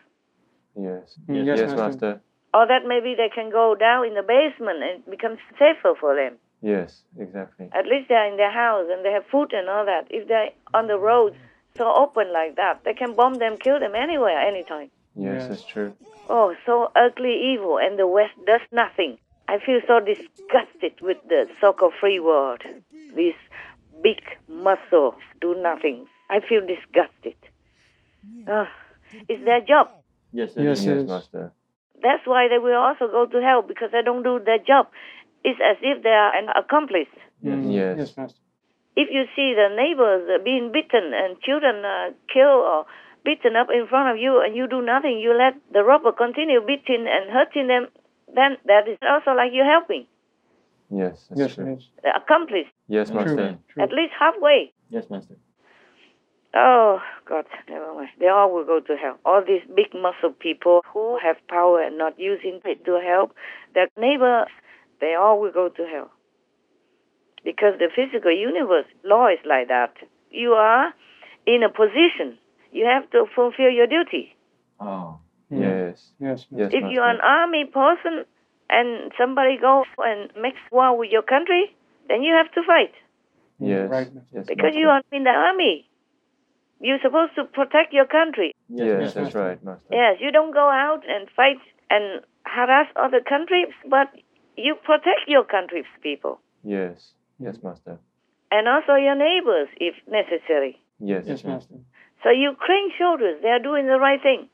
Yes, 0.76 1.18
Mm, 1.30 1.36
yes, 1.36 1.46
yes, 1.46 1.60
yes, 1.60 1.70
Master. 1.70 1.82
Master. 1.84 2.22
Or 2.54 2.68
that 2.68 2.86
maybe 2.86 3.16
they 3.16 3.30
can 3.34 3.50
go 3.50 3.76
down 3.76 4.06
in 4.06 4.14
the 4.16 4.22
basement 4.22 4.82
and 4.84 5.02
it 5.02 5.10
becomes 5.10 5.40
safer 5.58 5.94
for 6.00 6.16
them. 6.16 6.38
Yes, 6.64 7.02
exactly. 7.20 7.70
At 7.74 7.86
least 7.86 8.08
they're 8.08 8.32
in 8.32 8.38
their 8.38 8.52
house 8.52 8.88
and 8.90 9.04
they 9.04 9.12
have 9.12 9.26
food 9.30 9.52
and 9.52 9.68
all 9.68 9.86
that. 9.86 10.08
If 10.10 10.30
they're 10.30 10.52
on 10.74 10.88
the 10.88 10.98
road 10.98 11.36
so 11.78 11.94
open 11.94 12.32
like 12.32 12.56
that, 12.56 12.82
they 12.86 12.94
can 12.94 13.16
bomb 13.16 13.36
them, 13.36 13.58
kill 13.58 13.82
them 13.82 13.96
anywhere, 13.96 14.40
anytime. 14.40 14.90
Yes, 15.14 15.50
that's 15.50 15.66
true. 15.66 15.94
Oh, 16.30 16.56
so 16.66 16.90
ugly, 16.96 17.54
evil, 17.54 17.78
and 17.78 18.00
the 18.00 18.08
West 18.08 18.34
does 18.48 18.62
nothing. 18.72 19.18
I 19.50 19.60
feel 19.60 19.82
so 19.86 20.00
disgusted 20.00 21.02
with 21.02 21.18
the 21.28 21.48
so-called 21.60 21.94
free 22.00 22.22
world. 22.22 22.62
These 23.14 23.36
big 24.02 24.22
muscles 24.48 25.16
do 25.42 25.56
nothing. 25.62 26.08
I 26.30 26.40
feel 26.40 26.62
disgusted. 26.66 27.36
Oh, 28.48 28.68
it's 29.28 29.44
their 29.44 29.60
job. 29.60 29.90
Yes, 30.32 30.52
Yes, 30.56 30.80
yes, 30.80 30.86
yes. 30.86 31.08
Master. 31.08 31.46
Uh, 31.46 31.50
that's 32.02 32.26
why 32.26 32.48
they 32.48 32.58
will 32.58 32.76
also 32.76 33.08
go 33.08 33.26
to 33.26 33.42
hell 33.42 33.62
because 33.62 33.90
they 33.92 34.02
don't 34.02 34.24
do 34.24 34.40
their 34.44 34.60
job. 34.60 34.88
It's 35.44 35.60
as 35.64 35.78
if 35.82 36.04
they 36.04 36.10
are 36.10 36.36
an 36.36 36.50
accomplice. 36.56 37.12
Mm, 37.44 37.72
Yes. 37.74 37.98
Yes, 37.98 38.18
Master. 38.18 38.40
If 38.96 39.10
you 39.12 39.26
see 39.36 39.54
the 39.56 39.70
neighbors 39.76 40.30
uh, 40.30 40.44
being 40.44 40.72
beaten 40.72 41.14
and 41.14 41.40
children 41.42 41.84
uh, 41.84 42.12
killed 42.32 42.64
or 42.64 42.86
beaten 43.26 43.56
up 43.56 43.68
in 43.74 43.88
front 43.88 44.10
of 44.16 44.18
you 44.22 44.40
and 44.42 44.56
you 44.56 44.68
do 44.68 44.82
nothing, 44.82 45.18
you 45.20 45.34
let 45.36 45.56
the 45.74 45.84
robber 45.84 46.12
continue 46.12 46.62
beating 46.62 47.08
and 47.10 47.30
hurting 47.32 47.68
them, 47.68 47.88
then 48.36 48.58
that 48.66 48.88
is 48.88 48.98
also 49.02 49.32
like 49.32 49.52
you're 49.52 49.66
helping. 49.70 50.06
Yes, 50.92 51.26
that's 51.30 51.40
Yes, 51.40 51.56
true. 51.56 51.66
it 51.74 51.78
is. 51.80 51.90
The 52.04 52.16
accomplice, 52.16 52.68
Yes, 52.88 53.10
Master. 53.12 53.58
True. 53.70 53.84
at 53.84 53.92
least 53.92 54.14
halfway. 54.20 54.72
Yes, 54.90 55.10
Master. 55.10 55.36
Oh, 56.56 57.02
God, 57.28 57.46
never 57.68 57.96
mind. 57.96 58.10
They 58.20 58.28
all 58.28 58.54
will 58.54 58.64
go 58.66 58.80
to 58.80 58.96
hell. 58.96 59.18
All 59.26 59.42
these 59.44 59.64
big 59.76 59.92
muscle 60.00 60.32
people 60.38 60.82
who 60.94 61.18
have 61.18 61.38
power 61.48 61.82
and 61.82 61.98
not 61.98 62.20
using 62.20 62.62
it 62.64 62.86
to 62.86 63.02
help 63.04 63.34
their 63.74 63.88
neighbors, 63.98 64.48
they 65.04 65.14
all 65.20 65.36
will 65.42 65.52
go 65.52 65.68
to 65.70 65.84
hell. 65.94 66.10
Because 67.44 67.74
the 67.78 67.90
physical 67.94 68.32
universe 68.32 68.88
law 69.04 69.28
is 69.28 69.40
like 69.46 69.68
that. 69.68 69.94
You 70.32 70.52
are 70.54 70.94
in 71.46 71.62
a 71.64 71.70
position. 71.70 72.38
You 72.72 72.86
have 72.86 73.10
to 73.12 73.26
fulfill 73.36 73.70
your 73.80 73.88
duty. 73.88 74.34
Oh. 74.80 75.20
Mm. 75.52 75.62
Yes. 75.62 75.96
Yes, 76.20 76.46
Yes, 76.50 76.72
if 76.74 76.84
you're 76.90 77.10
an 77.16 77.20
army 77.22 77.66
person 77.66 78.24
and 78.70 79.12
somebody 79.20 79.58
go 79.60 79.84
and 80.00 80.32
makes 80.42 80.64
war 80.72 80.98
with 80.98 81.12
your 81.12 81.22
country, 81.22 81.64
then 82.08 82.24
you 82.24 82.34
have 82.34 82.50
to 82.54 82.62
fight. 82.66 82.94
Yes. 83.60 83.90
Right, 83.92 84.10
Master. 84.16 84.30
Yes, 84.34 84.46
Because 84.48 84.74
Master. 84.74 84.80
you 84.80 84.88
are 84.88 85.02
in 85.12 85.24
the 85.26 85.36
army. 85.50 85.76
You're 86.80 87.04
supposed 87.04 87.36
to 87.36 87.44
protect 87.44 87.94
your 87.94 88.08
country. 88.08 88.50
Yes, 88.70 88.88
Yes, 88.88 89.14
that's 89.14 89.16
Master. 89.36 89.40
right, 89.40 89.64
Master. 89.64 89.92
Yes, 89.92 90.18
you 90.24 90.32
don't 90.32 90.54
go 90.54 90.68
out 90.86 91.04
and 91.08 91.30
fight 91.36 91.60
and 91.90 92.22
harass 92.46 92.88
other 92.96 93.22
countries, 93.22 93.72
but 93.90 94.08
you 94.56 94.76
protect 94.84 95.28
your 95.28 95.44
country's 95.44 95.90
people 96.02 96.40
Yes. 96.64 97.14
Yes, 97.40 97.58
Master. 97.64 97.98
and 98.52 98.68
also 98.68 98.96
your 98.96 99.16
neighbors 99.16 99.68
if 99.78 99.96
necessary. 100.08 100.78
Yes, 101.00 101.26
Yes, 101.28 101.44
Master. 101.44 101.76
So 102.24 102.30
Ukraine 102.30 102.90
shoulders, 102.98 103.42
they 103.42 103.50
are 103.50 103.60
doing 103.60 103.86
the 103.88 104.00
right 104.00 104.22
thing. 104.22 104.48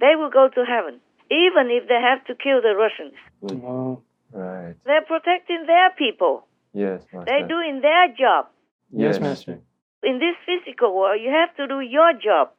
They 0.00 0.14
will 0.16 0.30
go 0.30 0.48
to 0.48 0.64
heaven, 0.64 1.00
even 1.30 1.68
if 1.70 1.86
they 1.88 2.00
have 2.00 2.24
to 2.26 2.34
kill 2.34 2.62
the 2.62 2.74
Russians. 2.74 3.14
Oh, 3.64 4.02
Right. 4.32 4.74
They're 4.84 5.02
protecting 5.06 5.64
their 5.66 5.90
people. 5.96 6.46
Yes, 6.72 7.02
Master. 7.12 7.26
They're 7.26 7.46
doing 7.46 7.80
their 7.82 8.08
job. 8.18 8.46
Yes, 8.90 9.20
Master. 9.20 9.60
In 10.02 10.18
this 10.18 10.34
physical 10.44 10.96
world, 10.96 11.20
you 11.22 11.30
have 11.30 11.54
to 11.56 11.68
do 11.68 11.80
your 11.80 12.12
job. 12.14 12.50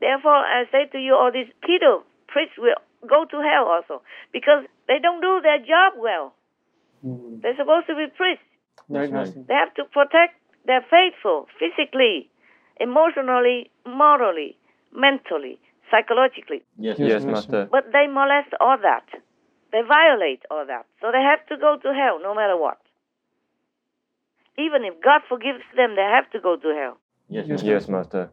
Therefore, 0.00 0.36
I 0.36 0.64
say 0.70 0.86
to 0.92 0.98
you, 0.98 1.14
all 1.14 1.30
these 1.32 1.48
pedo 1.64 2.02
priests 2.28 2.56
will 2.58 2.74
go 3.08 3.24
to 3.24 3.36
hell 3.40 3.66
also 3.66 4.02
because 4.32 4.64
they 4.88 4.98
don't 5.00 5.20
do 5.20 5.40
their 5.42 5.58
job 5.58 5.94
well. 5.98 6.34
Mm. 7.04 7.42
They're 7.42 7.56
supposed 7.56 7.86
to 7.88 7.94
be 7.94 8.06
priests. 8.16 8.44
Right, 8.88 9.10
right. 9.10 9.32
They 9.46 9.54
have 9.54 9.72
to 9.74 9.84
protect 9.84 10.34
their 10.66 10.84
faithful 10.90 11.46
physically, 11.58 12.30
emotionally, 12.80 13.70
morally, 13.86 14.56
mentally, 14.92 15.58
psychologically. 15.90 16.62
Yes, 16.78 16.98
Yes, 16.98 17.08
yes, 17.08 17.24
Master. 17.24 17.32
Master. 17.32 17.68
But 17.70 17.92
they 17.92 18.06
molest 18.06 18.52
all 18.60 18.76
that. 18.82 19.04
They 19.72 19.82
violate 19.82 20.42
all 20.50 20.64
that. 20.66 20.86
So 21.00 21.10
they 21.12 21.22
have 21.22 21.44
to 21.48 21.56
go 21.56 21.76
to 21.82 21.88
hell 21.92 22.20
no 22.22 22.34
matter 22.34 22.56
what. 22.56 22.78
Even 24.56 24.84
if 24.84 24.94
God 25.02 25.22
forgives 25.28 25.64
them, 25.76 25.96
they 25.96 26.02
have 26.02 26.30
to 26.30 26.40
go 26.40 26.56
to 26.56 26.68
hell. 26.68 26.98
Yes, 27.28 27.46
Yes, 27.48 27.62
Yes, 27.62 27.88
Master. 27.88 28.30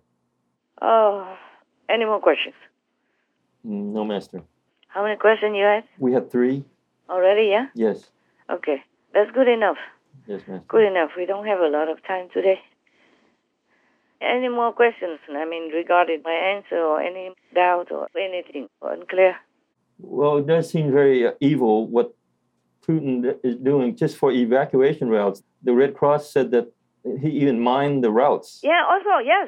Oh, 0.82 1.36
any 1.90 2.06
more 2.06 2.20
questions? 2.20 2.56
Mm, 3.66 3.94
No, 3.94 4.04
Master. 4.06 4.42
How 4.94 5.04
many 5.04 5.16
questions 5.18 5.56
you 5.56 5.64
had 5.64 5.84
We 6.00 6.14
had 6.14 6.32
three. 6.32 6.64
already? 7.10 7.48
Yeah. 7.50 7.68
Yes. 7.74 8.10
Okay, 8.50 8.84
that's 9.14 9.32
good 9.32 9.48
enough. 9.48 9.78
Yes, 10.28 10.42
Master. 10.48 10.66
Good 10.68 10.84
enough. 10.92 11.12
We 11.18 11.26
don't 11.26 11.46
have 11.48 11.60
a 11.60 11.68
lot 11.68 11.90
of 11.90 11.98
time 12.06 12.28
today. 12.34 12.60
Any 14.22 14.50
more 14.50 14.72
questions? 14.74 15.20
I 15.30 15.46
mean, 15.46 15.72
regarding 15.72 16.22
my 16.24 16.34
answer 16.34 16.78
or 16.78 17.02
any 17.02 17.32
doubt 17.56 17.92
or 17.92 18.08
anything 18.16 18.68
unclear? 18.82 19.36
Well, 20.00 20.38
it 20.38 20.48
does 20.48 20.70
seem 20.70 20.92
very 20.92 21.26
uh, 21.26 21.32
evil 21.40 21.88
what 21.88 22.14
Putin 22.88 23.36
is 23.44 23.56
doing 23.56 23.96
just 23.96 24.18
for 24.18 24.32
evacuation 24.32 25.10
routes. 25.10 25.42
The 25.64 25.74
Red 25.74 25.96
Cross 25.96 26.32
said 26.32 26.52
that 26.52 26.68
he 27.20 27.30
even 27.30 27.60
mined 27.60 28.04
the 28.04 28.12
routes. 28.12 28.60
Yeah. 28.64 28.82
Also, 28.90 29.24
yes, 29.26 29.48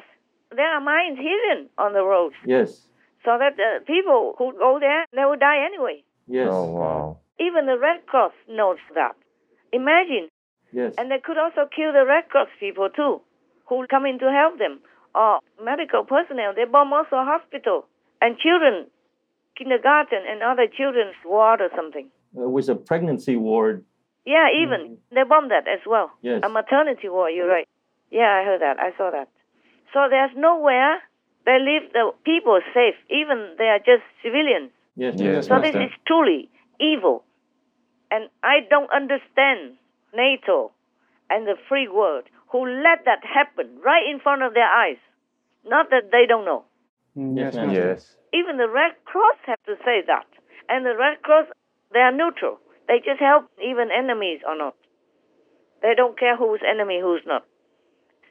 there 0.56 0.66
are 0.66 0.80
mines 0.80 1.18
hidden 1.18 1.68
on 1.78 1.92
the 1.92 2.02
roads, 2.02 2.34
Yes. 2.46 2.86
So 3.24 3.38
that 3.38 3.56
the 3.56 3.80
people 3.86 4.34
who 4.38 4.52
go 4.52 4.78
there 4.78 5.06
they 5.12 5.24
will 5.24 5.38
die 5.38 5.64
anyway. 5.64 6.02
Yes. 6.26 6.48
Oh, 6.50 6.64
wow. 6.64 7.18
Even 7.40 7.66
the 7.66 7.78
Red 7.78 8.06
Cross 8.06 8.32
knows 8.48 8.78
that. 8.94 9.16
Imagine, 9.72 10.28
Yes. 10.72 10.94
and 10.98 11.10
they 11.10 11.18
could 11.18 11.38
also 11.38 11.68
kill 11.74 11.92
the 11.92 12.06
Red 12.06 12.28
Cross 12.28 12.48
people 12.60 12.88
too, 12.90 13.20
who 13.66 13.86
come 13.88 14.06
in 14.06 14.18
to 14.20 14.30
help 14.30 14.58
them, 14.58 14.80
or 15.14 15.40
medical 15.62 16.04
personnel. 16.04 16.54
They 16.54 16.64
bomb 16.64 16.92
also 16.92 17.16
hospital 17.16 17.86
and 18.20 18.38
children, 18.38 18.86
kindergarten 19.56 20.22
and 20.28 20.42
other 20.42 20.66
children's 20.66 21.16
ward 21.24 21.60
or 21.60 21.70
something. 21.74 22.10
Uh, 22.36 22.44
it 22.44 22.50
was 22.50 22.68
a 22.68 22.74
pregnancy 22.74 23.36
ward. 23.36 23.84
Yeah, 24.26 24.48
even 24.62 24.96
mm-hmm. 24.96 25.14
they 25.14 25.24
bomb 25.24 25.48
that 25.48 25.68
as 25.68 25.80
well. 25.86 26.10
Yes. 26.22 26.40
A 26.42 26.48
maternity 26.48 27.08
ward. 27.08 27.34
You're 27.34 27.48
right. 27.48 27.68
Yeah, 28.10 28.30
I 28.40 28.44
heard 28.44 28.60
that. 28.60 28.78
I 28.78 28.96
saw 28.96 29.10
that. 29.10 29.28
So 29.92 30.06
there's 30.08 30.30
nowhere 30.36 30.98
they 31.44 31.58
leave 31.60 31.92
the 31.92 32.12
people 32.24 32.60
safe, 32.72 32.94
even 33.10 33.54
they 33.58 33.68
are 33.68 33.78
just 33.78 34.02
civilians. 34.22 34.70
Yes. 34.96 35.14
Yes, 35.18 35.48
So 35.48 35.60
this 35.60 35.74
is 35.74 35.92
truly 36.06 36.48
evil. 36.80 37.24
And 38.10 38.28
I 38.42 38.60
don't 38.70 38.90
understand 38.92 39.76
NATO 40.14 40.72
and 41.28 41.46
the 41.46 41.56
free 41.68 41.88
world 41.88 42.24
who 42.48 42.64
let 42.64 43.04
that 43.04 43.24
happen 43.24 43.80
right 43.84 44.06
in 44.08 44.20
front 44.20 44.42
of 44.42 44.54
their 44.54 44.68
eyes. 44.68 44.98
Not 45.66 45.90
that 45.90 46.10
they 46.12 46.26
don't 46.26 46.44
know. 46.44 46.64
Mm, 47.16 47.36
Yes, 47.36 47.54
Yes, 47.54 47.72
Yes. 47.72 48.16
Even 48.32 48.56
the 48.56 48.68
Red 48.68 48.92
Cross 49.04 49.38
have 49.46 49.62
to 49.66 49.76
say 49.84 50.02
that. 50.06 50.26
And 50.68 50.84
the 50.84 50.96
Red 50.96 51.22
Cross, 51.22 51.46
they 51.92 52.00
are 52.00 52.12
neutral. 52.12 52.58
They 52.88 52.98
just 52.98 53.20
help 53.20 53.50
even 53.62 53.88
enemies 53.90 54.40
or 54.46 54.56
not. 54.56 54.74
They 55.82 55.94
don't 55.94 56.18
care 56.18 56.36
who's 56.36 56.60
enemy, 56.66 57.00
who's 57.00 57.22
not. 57.26 57.44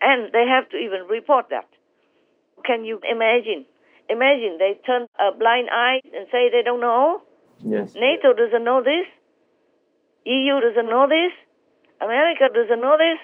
And 0.02 0.32
they 0.32 0.46
have 0.48 0.70
to 0.70 0.78
even 0.78 1.08
report 1.10 1.48
that. 1.50 1.68
Can 2.66 2.86
you 2.86 3.00
imagine? 3.10 3.66
Imagine 4.10 4.58
they 4.60 4.80
turn 4.86 5.08
a 5.20 5.36
blind 5.38 5.70
eye 5.72 6.02
and 6.04 6.28
say 6.32 6.50
they 6.52 6.64
don't 6.64 6.82
know. 6.82 7.22
Yes. 7.60 7.94
NATO 7.96 8.34
doesn't 8.34 8.64
know 8.64 8.82
this. 8.84 9.08
EU 10.26 10.60
doesn't 10.60 10.90
know 10.90 11.08
this. 11.08 11.32
America 12.02 12.50
doesn't 12.54 12.82
know 12.82 12.98
this. 12.98 13.20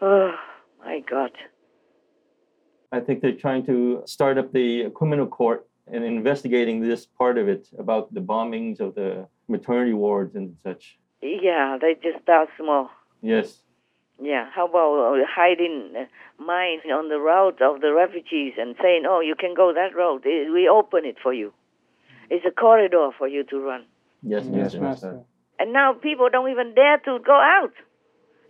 Oh, 0.00 0.34
my 0.84 1.00
God. 1.08 1.30
I 2.92 3.00
think 3.00 3.22
they're 3.22 3.32
trying 3.32 3.66
to 3.66 4.02
start 4.06 4.38
up 4.38 4.52
the 4.52 4.90
criminal 4.90 5.26
court 5.26 5.66
and 5.86 6.04
investigating 6.04 6.80
this 6.80 7.06
part 7.06 7.38
of 7.38 7.48
it 7.48 7.68
about 7.78 8.12
the 8.14 8.20
bombings 8.20 8.80
of 8.80 8.94
the 8.94 9.26
maternity 9.48 9.92
wards 9.92 10.34
and 10.36 10.56
such. 10.62 10.98
Yeah, 11.20 11.78
they 11.80 11.94
just 11.94 12.22
start 12.22 12.48
small. 12.58 12.90
Yes. 13.22 13.63
Yeah, 14.22 14.48
how 14.54 14.66
about 14.66 15.14
uh, 15.20 15.24
hiding 15.28 15.92
uh, 15.96 16.42
mines 16.42 16.82
on 16.86 17.08
the 17.08 17.18
route 17.18 17.60
of 17.60 17.80
the 17.80 17.92
refugees 17.92 18.54
and 18.58 18.76
saying, 18.80 19.04
oh, 19.08 19.20
you 19.20 19.34
can 19.34 19.54
go 19.54 19.72
that 19.74 19.94
road. 19.96 20.22
We 20.24 20.68
open 20.68 21.04
it 21.04 21.16
for 21.22 21.32
you. 21.32 21.52
It's 22.30 22.44
a 22.46 22.50
corridor 22.50 23.10
for 23.18 23.28
you 23.28 23.44
to 23.44 23.58
run. 23.60 23.84
Yes, 24.22 24.44
Yes, 24.46 24.74
Master. 24.74 24.80
Master. 24.80 25.20
And 25.58 25.72
now 25.72 25.92
people 25.94 26.28
don't 26.30 26.50
even 26.50 26.74
dare 26.74 26.98
to 26.98 27.18
go 27.24 27.34
out 27.34 27.72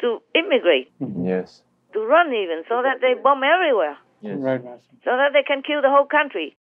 to 0.00 0.18
immigrate, 0.34 0.92
Yes. 1.00 1.62
to 1.92 2.00
run 2.00 2.28
even, 2.32 2.62
so 2.68 2.82
that 2.82 3.00
they 3.00 3.14
bomb 3.20 3.42
everywhere. 3.42 3.96
Right, 4.22 4.62
Master. 4.62 4.88
so 5.04 5.10
that 5.16 5.32
they 5.32 5.42
can 5.42 5.62
kill 5.62 5.82
the 5.82 5.90
whole 5.90 6.06
country. 6.06 6.56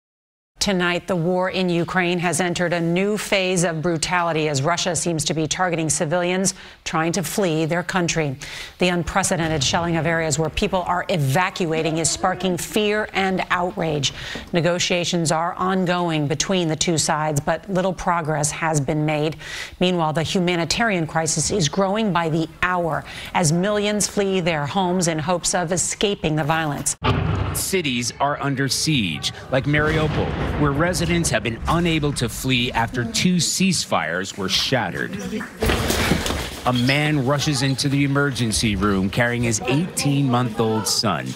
Tonight, 0.60 1.06
the 1.06 1.16
war 1.16 1.48
in 1.48 1.70
Ukraine 1.70 2.18
has 2.18 2.38
entered 2.38 2.74
a 2.74 2.80
new 2.82 3.16
phase 3.16 3.64
of 3.64 3.80
brutality 3.80 4.46
as 4.46 4.60
Russia 4.60 4.94
seems 4.94 5.24
to 5.24 5.32
be 5.32 5.46
targeting 5.46 5.88
civilians 5.88 6.52
trying 6.84 7.12
to 7.12 7.22
flee 7.22 7.64
their 7.64 7.82
country. 7.82 8.36
The 8.78 8.88
unprecedented 8.88 9.64
shelling 9.64 9.96
of 9.96 10.04
areas 10.04 10.38
where 10.38 10.50
people 10.50 10.82
are 10.82 11.06
evacuating 11.08 11.96
is 11.96 12.10
sparking 12.10 12.58
fear 12.58 13.08
and 13.14 13.42
outrage. 13.48 14.12
Negotiations 14.52 15.32
are 15.32 15.54
ongoing 15.54 16.26
between 16.28 16.68
the 16.68 16.76
two 16.76 16.98
sides, 16.98 17.40
but 17.40 17.66
little 17.70 17.94
progress 17.94 18.50
has 18.50 18.82
been 18.82 19.06
made. 19.06 19.36
Meanwhile, 19.80 20.12
the 20.12 20.22
humanitarian 20.22 21.06
crisis 21.06 21.50
is 21.50 21.70
growing 21.70 22.12
by 22.12 22.28
the 22.28 22.46
hour 22.60 23.02
as 23.32 23.50
millions 23.50 24.06
flee 24.06 24.40
their 24.40 24.66
homes 24.66 25.08
in 25.08 25.20
hopes 25.20 25.54
of 25.54 25.72
escaping 25.72 26.36
the 26.36 26.44
violence. 26.44 26.98
Cities 27.54 28.12
are 28.20 28.40
under 28.40 28.68
siege, 28.68 29.32
like 29.50 29.64
Mariupol, 29.64 30.60
where 30.60 30.72
residents 30.72 31.30
have 31.30 31.42
been 31.42 31.60
unable 31.68 32.12
to 32.14 32.28
flee 32.28 32.70
after 32.72 33.04
two 33.04 33.36
ceasefires 33.36 34.36
were 34.36 34.48
shattered. 34.48 35.16
A 36.66 36.72
man 36.72 37.26
rushes 37.26 37.62
into 37.62 37.88
the 37.88 38.04
emergency 38.04 38.76
room 38.76 39.10
carrying 39.10 39.42
his 39.42 39.60
18 39.62 40.30
month 40.30 40.60
old 40.60 40.86
son, 40.86 41.26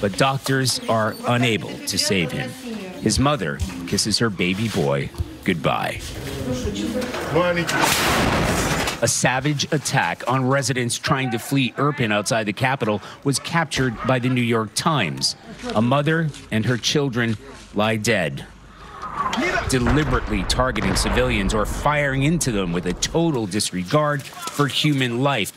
but 0.00 0.16
doctors 0.16 0.80
are 0.88 1.14
unable 1.26 1.76
to 1.86 1.98
save 1.98 2.30
him. 2.30 2.50
His 3.00 3.18
mother 3.18 3.58
kisses 3.86 4.18
her 4.18 4.30
baby 4.30 4.68
boy 4.68 5.10
goodbye. 5.44 6.00
A 9.02 9.08
savage 9.08 9.70
attack 9.72 10.24
on 10.26 10.48
residents 10.48 10.98
trying 10.98 11.30
to 11.32 11.38
flee 11.38 11.72
Irpin 11.72 12.12
outside 12.12 12.44
the 12.44 12.52
capital 12.52 13.02
was 13.24 13.38
captured 13.38 13.94
by 14.06 14.18
the 14.18 14.30
New 14.30 14.40
York 14.40 14.70
Times. 14.74 15.36
A 15.74 15.82
mother 15.82 16.30
and 16.50 16.64
her 16.64 16.78
children 16.78 17.36
lie 17.74 17.96
dead. 17.96 18.46
Deliberately 19.68 20.44
targeting 20.44 20.96
civilians 20.96 21.52
or 21.52 21.66
firing 21.66 22.22
into 22.22 22.52
them 22.52 22.72
with 22.72 22.86
a 22.86 22.94
total 22.94 23.46
disregard 23.46 24.22
for 24.22 24.66
human 24.66 25.22
life. 25.22 25.52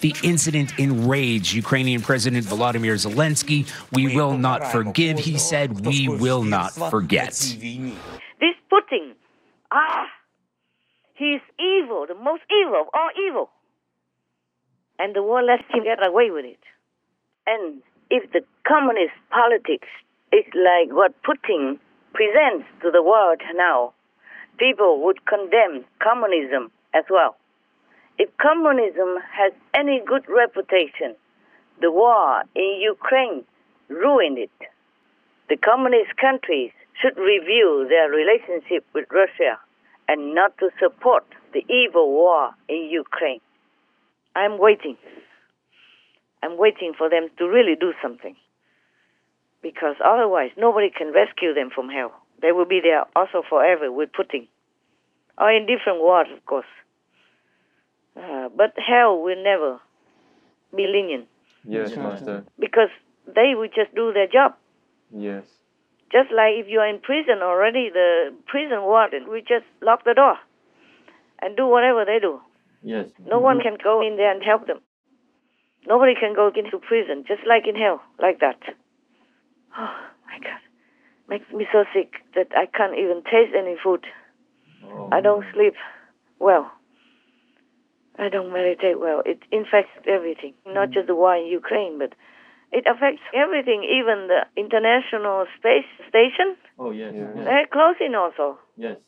The 0.00 0.14
incident 0.22 0.78
enraged 0.78 1.54
Ukrainian 1.54 2.02
President 2.02 2.46
Volodymyr 2.46 2.94
Zelensky. 2.94 3.66
We 3.90 4.14
will 4.14 4.36
not 4.36 4.70
forgive, 4.70 5.18
he 5.18 5.38
said. 5.38 5.84
We 5.86 6.08
will 6.08 6.44
not 6.44 6.72
forget. 6.72 7.32
This 7.32 8.56
Putin, 8.70 9.14
ah, 9.72 10.06
he's 11.14 11.40
evil, 11.58 12.06
the 12.06 12.14
most 12.14 12.42
evil 12.50 12.82
of 12.82 12.88
all 12.92 13.10
evil. 13.28 13.50
And 14.98 15.14
the 15.14 15.22
world 15.22 15.46
lets 15.46 15.64
him 15.72 15.84
get 15.84 16.06
away 16.06 16.30
with 16.30 16.44
it. 16.44 16.60
And 17.46 17.82
if 18.10 18.30
the 18.32 18.42
communist 18.66 19.14
politics 19.30 19.88
is 20.32 20.44
like 20.54 20.90
what 20.90 21.14
Putin 21.22 21.78
presents 22.12 22.66
to 22.82 22.90
the 22.90 23.02
world 23.02 23.40
now, 23.54 23.92
people 24.58 25.02
would 25.04 25.24
condemn 25.26 25.84
communism 26.02 26.70
as 26.94 27.04
well. 27.10 27.36
If 28.18 28.30
communism 28.36 29.18
has 29.32 29.52
any 29.74 30.00
good 30.06 30.24
reputation, 30.28 31.16
the 31.80 31.90
war 31.90 32.42
in 32.54 32.78
Ukraine 32.80 33.44
ruined 33.88 34.38
it. 34.38 34.50
The 35.48 35.56
communist 35.56 36.16
countries 36.16 36.70
should 37.00 37.18
review 37.18 37.86
their 37.88 38.08
relationship 38.08 38.86
with 38.94 39.06
Russia 39.10 39.58
and 40.08 40.34
not 40.34 40.56
to 40.58 40.70
support 40.82 41.24
the 41.52 41.64
evil 41.72 42.10
war 42.10 42.50
in 42.68 42.88
Ukraine. 42.90 43.40
I'm 44.36 44.58
waiting. 44.58 44.96
I'm 46.42 46.58
waiting 46.58 46.92
for 46.96 47.08
them 47.08 47.28
to 47.38 47.48
really 47.48 47.76
do 47.78 47.92
something. 48.02 48.36
Because 49.62 49.96
otherwise, 50.04 50.50
nobody 50.58 50.90
can 50.90 51.12
rescue 51.12 51.54
them 51.54 51.70
from 51.74 51.88
hell. 51.88 52.12
They 52.42 52.52
will 52.52 52.66
be 52.66 52.80
there 52.82 53.04
also 53.16 53.42
forever 53.48 53.90
with 53.90 54.10
Putin. 54.12 54.48
Or 55.38 55.50
in 55.50 55.66
different 55.66 56.00
wars, 56.00 56.26
of 56.36 56.44
course. 56.44 56.66
Uh, 58.16 58.48
but 58.54 58.74
hell 58.76 59.20
will 59.22 59.42
never 59.42 59.80
be 60.76 60.86
lenient 60.86 61.26
Yes, 61.64 61.96
Master. 61.96 62.44
because 62.58 62.90
they 63.26 63.54
will 63.56 63.68
just 63.68 63.94
do 63.94 64.12
their 64.12 64.26
job. 64.28 64.54
Yes. 65.10 65.44
Just 66.14 66.30
like 66.30 66.54
if 66.54 66.66
you 66.70 66.78
are 66.78 66.86
in 66.86 67.00
prison 67.00 67.42
already, 67.42 67.90
the 67.92 68.30
prison 68.46 68.82
warden 68.82 69.26
will 69.26 69.42
just 69.42 69.66
lock 69.82 70.04
the 70.04 70.14
door 70.14 70.38
and 71.42 71.56
do 71.56 71.66
whatever 71.66 72.04
they 72.06 72.20
do. 72.22 72.38
Yes. 72.84 73.08
No 73.26 73.40
one 73.40 73.58
can 73.58 73.76
go 73.82 74.00
in 74.00 74.16
there 74.16 74.30
and 74.30 74.40
help 74.40 74.68
them. 74.68 74.78
Nobody 75.88 76.14
can 76.14 76.32
go 76.32 76.52
into 76.54 76.78
prison, 76.78 77.24
just 77.26 77.42
like 77.48 77.66
in 77.66 77.74
hell, 77.74 78.00
like 78.22 78.38
that. 78.40 78.62
Oh 79.76 79.90
my 80.30 80.38
God, 80.38 80.62
makes 81.28 81.50
me 81.52 81.66
so 81.72 81.84
sick 81.92 82.14
that 82.36 82.46
I 82.56 82.66
can't 82.66 82.94
even 82.96 83.22
taste 83.24 83.54
any 83.58 83.74
food. 83.82 84.06
Oh, 84.84 85.08
I 85.10 85.20
don't 85.20 85.44
sleep 85.52 85.74
well. 86.38 86.70
I 88.16 88.28
don't 88.28 88.52
meditate 88.52 89.00
well. 89.00 89.22
It 89.26 89.40
infects 89.50 89.90
everything, 90.06 90.54
not 90.64 90.90
mm. 90.90 90.94
just 90.94 91.08
the 91.08 91.14
war 91.16 91.36
in 91.36 91.46
Ukraine, 91.46 91.98
but 91.98 92.14
it 92.74 92.84
affects 92.90 93.22
everything, 93.32 93.84
even 93.84 94.26
the 94.26 94.42
international 94.56 95.46
space 95.56 95.86
station. 96.08 96.56
Oh, 96.78 96.90
yes. 96.90 97.12
Yes. 97.14 97.28
They're 97.44 97.66
closing 97.72 98.14
also. 98.14 98.58
yes. 98.76 98.98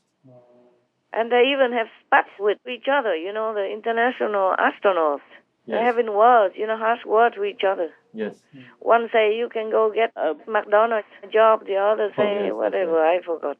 And 1.12 1.32
they 1.32 1.44
even 1.54 1.72
have 1.72 1.86
spats 2.04 2.28
with 2.38 2.58
each 2.68 2.88
other, 2.92 3.16
you 3.16 3.32
know, 3.32 3.54
the 3.54 3.64
international 3.64 4.54
astronauts. 4.58 5.24
Yes. 5.64 5.74
They're 5.74 5.84
having 5.84 6.12
words, 6.14 6.54
you 6.58 6.66
know, 6.66 6.76
harsh 6.76 7.04
words 7.06 7.36
with 7.38 7.48
each 7.54 7.64
other. 7.66 7.88
Yes. 8.12 8.34
One 8.80 9.08
say 9.12 9.34
you 9.34 9.48
can 9.48 9.70
go 9.70 9.90
get 9.94 10.12
a 10.16 10.34
McDonald's 10.46 11.08
job, 11.32 11.64
the 11.66 11.76
other 11.76 12.10
Oh, 12.12 12.16
say 12.16 12.34
yes, 12.34 12.42
that's 12.44 12.54
whatever, 12.54 13.00
I 13.00 13.20
forgot. 13.24 13.56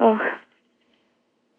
Oh, 0.00 0.18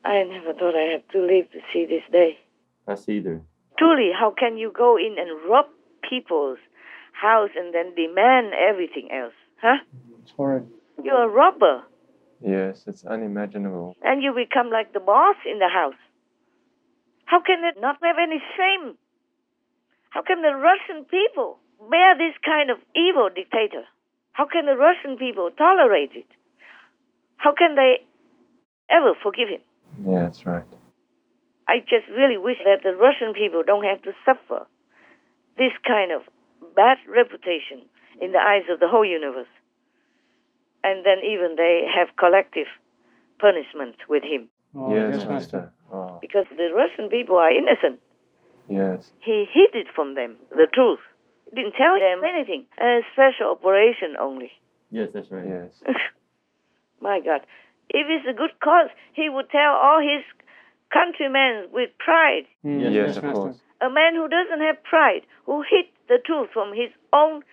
I 0.04 0.23
never 0.23 0.54
thought 0.54 0.75
I 0.75 0.91
had 0.93 1.04
to 1.12 1.19
live 1.21 1.52
to 1.52 1.60
see 1.71 1.86
this 1.86 2.04
day. 2.12 2.39
Us 2.88 3.08
either. 3.08 3.41
Truly, 3.78 4.12
how 4.17 4.32
can 4.32 4.58
you 4.58 4.71
go 4.75 4.97
in 4.97 5.15
and 5.19 5.30
rob 5.49 5.67
people's 6.10 6.58
house 7.22 7.50
and 7.56 7.74
then 7.74 7.94
demand 7.96 8.54
everything 8.54 9.10
else? 9.12 9.34
Huh? 9.62 9.78
It's 10.22 10.32
horrid. 10.32 10.68
You're 11.04 11.24
a 11.24 11.28
robber. 11.28 11.84
Yes, 12.42 12.84
it's 12.88 13.04
unimaginable. 13.06 13.96
and 14.02 14.24
you 14.24 14.34
become 14.34 14.70
like 14.72 14.94
the 14.94 15.00
boss 15.02 15.36
in 15.46 15.60
the 15.60 15.68
house. 15.68 16.00
How 17.26 17.42
can 17.42 17.64
it 17.66 17.80
not 17.80 17.98
have 18.02 18.16
any 18.22 18.42
shame? 18.58 18.96
How 20.10 20.22
can 20.24 20.42
the 20.42 20.56
Russian 20.56 21.06
people 21.06 21.58
bear 21.90 22.18
this 22.18 22.34
kind 22.44 22.72
of 22.72 22.78
evil 22.96 23.30
dictator? 23.34 23.84
How 24.32 24.46
can 24.48 24.66
the 24.66 24.76
Russian 24.78 25.18
people 25.18 25.52
tolerate 25.58 26.12
it? 26.16 26.26
How 27.38 27.54
can 27.54 27.76
they 27.76 28.00
ever 28.90 29.14
forgive 29.22 29.50
him? 29.50 29.62
Yeah, 30.08 30.24
that's 30.24 30.46
right. 30.46 30.64
I 31.68 31.80
just 31.82 32.08
really 32.10 32.38
wish 32.38 32.58
that 32.66 32.82
the 32.84 32.96
Russian 32.96 33.34
people 33.34 33.62
don't 33.66 33.84
have 33.84 34.02
to 34.04 34.12
suffer 34.26 34.66
this 35.58 35.74
kind 35.86 36.12
of 36.12 36.22
bad 36.76 36.98
reputation 37.08 37.82
in 38.22 38.32
the 38.32 38.40
eyes 38.40 38.64
of 38.72 38.80
the 38.80 38.88
whole 38.88 39.06
universe. 39.06 39.48
And 40.84 41.06
then 41.06 41.20
even 41.26 41.56
they 41.58 41.84
have 41.94 42.16
collective 42.18 42.68
punishment 43.40 43.96
with 44.08 44.24
him. 44.24 44.50
Oh, 44.76 44.94
yes, 44.94 45.18
yes, 45.20 45.28
Master. 45.28 45.32
Master. 45.32 45.74
Oh, 45.92 46.18
Because 46.22 46.46
the 46.56 46.70
Russian 46.76 47.10
people 47.10 47.36
are 47.38 47.52
innocent. 47.52 48.00
yes. 48.70 49.10
He 49.20 49.46
hid 49.52 49.74
it 49.74 49.88
from 49.96 50.16
them, 50.16 50.36
the 50.52 50.68
truth. 50.72 51.00
He 51.50 51.56
didn't 51.56 51.74
tell 51.74 52.00
them 52.00 52.22
anything. 52.24 52.66
A 52.80 53.02
special 53.14 53.52
operation 53.52 54.16
only. 54.20 54.52
Yes, 54.92 55.10
that's 55.14 55.32
right. 55.32 55.48
Yes. 55.48 55.72
My 57.02 57.20
God. 57.20 57.42
If 57.90 58.06
it's 58.08 58.28
a 58.30 58.34
good 58.38 58.52
cause, 58.64 58.90
he 59.14 59.30
would 59.30 59.50
tell 59.50 59.72
all 59.74 60.00
his 60.00 60.24
countrymen 60.94 61.70
with 61.74 61.90
pride. 61.98 62.44
Mm, 62.66 62.82
Yes, 62.84 62.94
yes, 62.94 63.18
of 63.18 63.24
Master. 63.24 63.40
course. 63.42 63.56
A 63.82 63.89
man 63.89 64.15
who 64.15 64.28
doesn't 64.28 64.62
have 64.62 64.84
pride, 64.84 65.24
who 65.46 65.62
hid 65.62 65.86
the 66.08 66.18
truth 66.26 66.50
from 66.54 66.74
his 66.74 66.89
own 67.13 67.44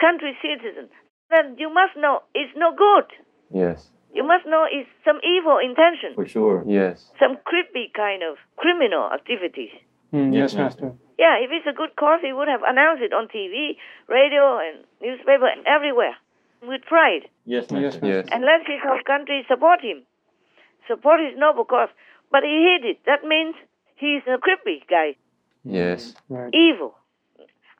country 0.00 0.36
citizen, 0.42 0.88
then 1.30 1.56
you 1.58 1.72
must 1.72 1.96
know 1.96 2.22
it's 2.34 2.52
no 2.56 2.74
good. 2.74 3.06
Yes. 3.52 3.90
You 4.12 4.24
must 4.24 4.46
know 4.46 4.66
it's 4.70 4.88
some 5.04 5.20
evil 5.22 5.58
intention, 5.58 6.14
For 6.14 6.26
sure. 6.26 6.64
Yes. 6.66 7.10
some 7.20 7.36
creepy 7.44 7.90
kind 7.94 8.22
of 8.22 8.36
criminal 8.56 9.10
activities. 9.12 9.70
Mm, 10.12 10.32
Yes, 10.32 10.52
yes, 10.52 10.54
Master. 10.54 10.84
Master. 10.86 10.98
Yeah, 11.18 11.36
if 11.40 11.50
it's 11.52 11.66
a 11.66 11.72
good 11.76 11.94
cause, 11.96 12.20
he 12.22 12.32
would 12.32 12.48
have 12.48 12.62
announced 12.66 13.02
it 13.02 13.12
on 13.12 13.28
TV, 13.28 13.76
radio, 14.08 14.58
and 14.58 14.84
newspaper, 15.00 15.46
and 15.46 15.66
everywhere 15.66 16.16
with 16.62 16.82
pride. 16.82 17.28
Yes, 17.44 17.70
Master. 17.70 17.80
Yes, 17.84 17.94
Master. 17.94 18.06
Yes. 18.08 18.26
And 18.32 18.42
let 18.44 18.60
his 18.66 18.80
whole 18.82 19.00
country 19.06 19.44
support 19.48 19.80
him, 19.82 20.02
support 20.88 21.20
his 21.20 21.36
noble 21.38 21.64
cause. 21.64 21.88
But 22.30 22.42
he 22.42 22.54
hid 22.66 22.84
it. 22.88 22.98
That 23.06 23.24
means 23.24 23.54
he's 23.96 24.22
a 24.26 24.38
creepy 24.38 24.82
guy, 24.88 25.16
Yes. 25.68 26.14
Right. 26.28 26.54
evil. 26.54 26.94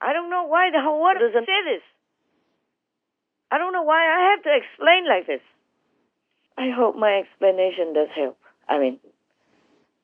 I 0.01 0.13
don't 0.13 0.29
know 0.29 0.45
why 0.45 0.71
the 0.71 0.81
whole 0.81 1.01
world 1.01 1.19
doesn't 1.21 1.47
say 1.47 1.65
this. 1.65 1.83
I 3.51 3.59
don't 3.59 3.73
know 3.73 3.83
why 3.83 4.03
I 4.05 4.31
have 4.31 4.43
to 4.43 4.51
explain 4.55 5.09
like 5.09 5.27
this. 5.27 5.41
I 6.59 6.71
hope 6.71 6.97
my 6.97 7.19
explanation 7.19 7.93
does 7.95 8.09
help. 8.15 8.39
I 8.69 8.79
mean, 8.79 8.99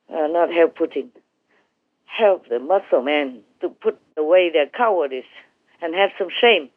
uh, 0.09 0.29
not 0.29 0.53
help 0.53 0.77
Putin, 0.79 1.09
help 2.07 2.49
the 2.49 2.59
muscle 2.59 3.03
man 3.03 3.41
to 3.61 3.69
put 3.69 3.99
away 4.17 4.51
their 4.53 4.67
cowardice 4.69 5.25
and 5.81 5.95
have 5.95 6.11
some 6.19 6.29
shame 6.41 6.71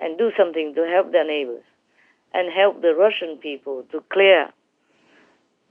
and 0.00 0.16
do 0.16 0.30
something 0.36 0.74
to 0.74 0.86
help 0.88 1.12
their 1.12 1.26
neighbors 1.26 1.64
and 2.32 2.52
help 2.52 2.80
the 2.80 2.94
Russian 2.94 3.36
people 3.36 3.84
to 3.92 4.02
clear 4.10 4.48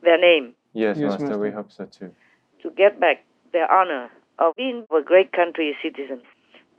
their 0.03 0.19
name, 0.19 0.53
Yes, 0.73 0.97
Yes, 0.99 1.19
Master, 1.19 1.37
we 1.39 1.49
hope 1.49 1.71
so 1.71 1.85
too. 1.85 2.13
to 2.61 2.69
get 2.71 2.99
back 2.99 3.23
their 3.51 3.71
honor 3.71 4.11
of 4.39 4.55
being 4.55 4.85
a 4.95 5.01
great 5.01 5.31
country 5.31 5.75
citizen. 5.81 6.21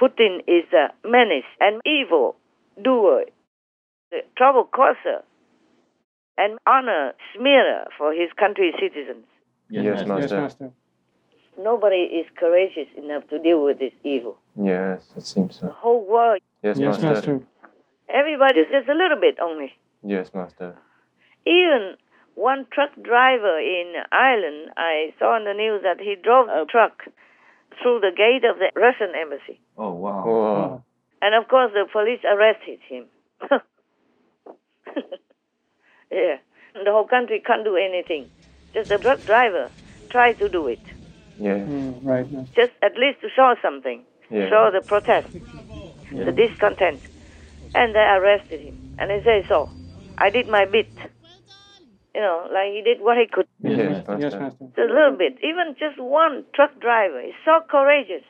Putin 0.01 0.40
is 0.47 0.64
a 0.73 0.88
menace 1.09 1.49
and 1.61 1.81
evil 1.85 2.37
doer, 2.83 3.25
the 4.11 4.18
trouble 4.37 4.64
causer, 4.64 5.23
and 6.37 6.59
honor 6.66 7.12
smearer 7.37 7.87
for 7.97 8.12
his 8.12 8.31
country 8.38 8.73
citizens. 8.81 9.25
Yes, 9.71 9.85
Yes, 9.85 10.07
Master. 10.07 10.40
Master. 10.40 10.71
Nobody 11.61 11.97
is 12.21 12.27
courageous 12.38 12.87
enough 12.97 13.29
to 13.31 13.38
deal 13.40 13.64
with 13.64 13.81
this 13.81 13.92
evil. 14.05 14.38
Yes, 14.57 15.03
it 15.16 15.23
seems 15.27 15.57
so. 15.59 15.66
The 15.66 15.73
whole 15.73 16.07
world, 16.09 16.40
Yes, 16.62 16.79
Yes, 16.79 17.03
Master. 17.03 17.35
Master. 17.35 17.47
everybody, 18.09 18.62
just 18.71 18.88
a 18.88 18.94
little 18.94 19.18
bit 19.21 19.38
only. 19.42 19.73
Yes, 20.05 20.31
Master. 20.33 20.77
Even 21.44 21.97
one 22.37 22.66
truck 22.73 22.90
driver 23.03 23.59
in 23.59 23.94
Ireland, 24.12 24.71
I 24.77 25.12
saw 25.18 25.35
on 25.35 25.44
the 25.44 25.55
news 25.55 25.83
that 25.83 25.99
he 26.01 26.14
drove 26.23 26.47
a 26.49 26.64
truck 26.71 27.03
through 27.82 28.00
the 28.00 28.12
gate 28.16 28.44
of 28.44 28.58
the 28.58 28.70
Russian 28.74 29.14
embassy. 29.14 29.60
Oh, 29.76 29.92
wow. 29.92 30.24
Whoa. 30.24 30.84
And 31.20 31.34
of 31.34 31.48
course, 31.48 31.72
the 31.72 31.86
police 31.90 32.20
arrested 32.24 32.78
him. 32.88 33.06
yeah. 36.10 36.38
The 36.74 36.90
whole 36.92 37.06
country 37.06 37.42
can't 37.44 37.64
do 37.64 37.76
anything. 37.76 38.30
Just 38.74 38.88
the 38.88 38.98
truck 38.98 39.24
driver 39.24 39.70
tried 40.10 40.38
to 40.38 40.48
do 40.48 40.68
it. 40.68 40.80
Yeah. 41.38 41.54
Mm, 41.54 42.04
right, 42.04 42.30
Master. 42.30 42.52
Just 42.54 42.72
at 42.82 42.96
least 42.96 43.20
to 43.22 43.28
show 43.34 43.54
something. 43.62 44.04
Yeah. 44.30 44.48
Show 44.48 44.70
the 44.72 44.86
protest, 44.86 45.32
the 46.12 46.32
discontent. 46.32 47.00
And 47.74 47.94
they 47.94 48.00
arrested 48.00 48.60
him. 48.60 48.96
And 48.98 49.10
they 49.10 49.22
say, 49.24 49.44
so, 49.48 49.70
I 50.18 50.30
did 50.30 50.48
my 50.48 50.64
bit. 50.66 50.88
You 52.18 52.24
know, 52.24 52.48
like 52.52 52.72
he 52.72 52.83
did 52.83 53.00
what 53.00 53.16
he 53.16 53.26
could. 53.31 53.46
Yes, 53.62 54.02
Yes, 54.18 54.33
Master. 54.35 54.40
Master. 54.40 54.64
A 54.76 54.92
little 54.92 55.16
bit. 55.16 55.35
Even 55.44 55.76
just 55.78 56.00
one 56.00 56.42
truck 56.52 56.72
driver 56.81 57.20
is 57.20 57.35
so 57.44 57.61
courageous, 57.70 58.24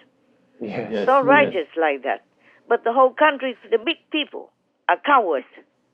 Yes. 0.60 0.90
Yes. 0.92 1.06
so 1.06 1.16
yes. 1.16 1.24
righteous 1.24 1.68
like 1.80 2.02
that. 2.02 2.20
But 2.68 2.84
the 2.84 2.92
whole 2.92 3.14
country, 3.14 3.56
the 3.70 3.78
big 3.78 3.96
people, 4.12 4.52
are 4.90 4.98
cowards. 5.06 5.46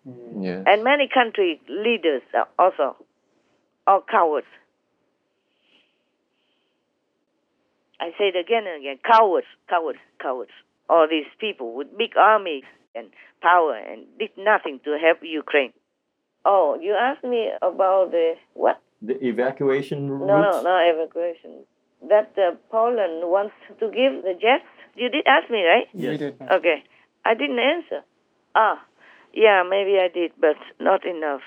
Mm. 0.08 0.42
Yes. 0.42 0.64
And 0.66 0.82
many 0.82 1.06
country 1.06 1.60
leaders 1.68 2.22
are 2.34 2.48
also 2.58 2.96
are 3.86 4.02
cowards. 4.10 4.48
I 8.00 8.10
say 8.18 8.32
it 8.34 8.36
again 8.36 8.64
and 8.66 8.80
again 8.82 8.98
cowards, 9.08 9.46
cowards, 9.70 10.00
cowards. 10.20 10.50
All 10.90 11.06
these 11.08 11.30
people 11.38 11.74
with 11.76 11.96
big 11.96 12.16
armies 12.16 12.64
and 12.96 13.06
power 13.40 13.76
and 13.76 14.02
did 14.18 14.30
nothing 14.36 14.80
to 14.84 14.98
help 15.00 15.18
Ukraine. 15.22 15.72
Oh, 16.44 16.78
you 16.80 16.94
asked 16.94 17.24
me 17.24 17.50
about 17.62 18.10
the 18.10 18.34
what? 18.54 18.80
The 19.02 19.16
evacuation 19.24 20.10
routes? 20.10 20.26
No, 20.26 20.40
no, 20.40 20.62
no 20.62 20.76
evacuation. 20.92 21.64
That 22.08 22.32
uh, 22.36 22.56
Poland 22.70 23.30
wants 23.30 23.54
to 23.80 23.86
give 23.86 24.22
the 24.22 24.34
jets. 24.34 24.68
You 24.94 25.08
did 25.08 25.26
ask 25.26 25.50
me, 25.50 25.64
right? 25.64 25.88
We 25.94 26.02
Yes. 26.02 26.18
did, 26.18 26.36
Okay. 26.40 26.84
I 27.24 27.34
didn't 27.34 27.58
answer. 27.58 28.04
Ah, 28.54 28.84
yeah, 29.32 29.62
maybe 29.68 29.98
I 29.98 30.08
did, 30.12 30.32
but 30.38 30.56
not 30.78 31.04
enough. 31.04 31.40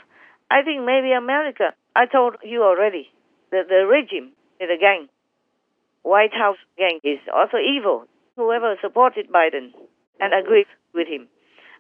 I 0.49 0.63
think 0.63 0.83
maybe 0.83 1.12
America. 1.12 1.73
I 1.95 2.05
told 2.05 2.36
you 2.43 2.63
already. 2.63 3.10
The, 3.51 3.63
the 3.67 3.86
regime, 3.88 4.33
the 4.60 4.77
gang, 4.79 5.07
White 6.03 6.33
House 6.33 6.57
gang 6.77 6.99
is 7.03 7.19
also 7.33 7.57
evil. 7.57 8.05
Whoever 8.36 8.75
supported 8.81 9.29
Biden 9.29 9.71
and 10.19 10.33
agreed 10.33 10.67
with 10.93 11.07
him. 11.07 11.27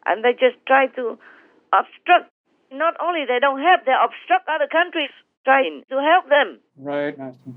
And 0.05 0.23
they 0.23 0.33
just 0.33 0.57
try 0.65 0.87
to 0.95 1.17
obstruct. 1.73 2.31
Not 2.71 2.95
only 3.01 3.25
they 3.25 3.39
don't 3.39 3.61
help, 3.61 3.85
they 3.85 3.95
obstruct 3.95 4.47
other 4.47 4.67
countries 4.67 5.11
trying 5.45 5.83
to 5.89 5.97
help 6.01 6.27
them. 6.29 6.59
Right, 6.77 7.17
Master. 7.17 7.51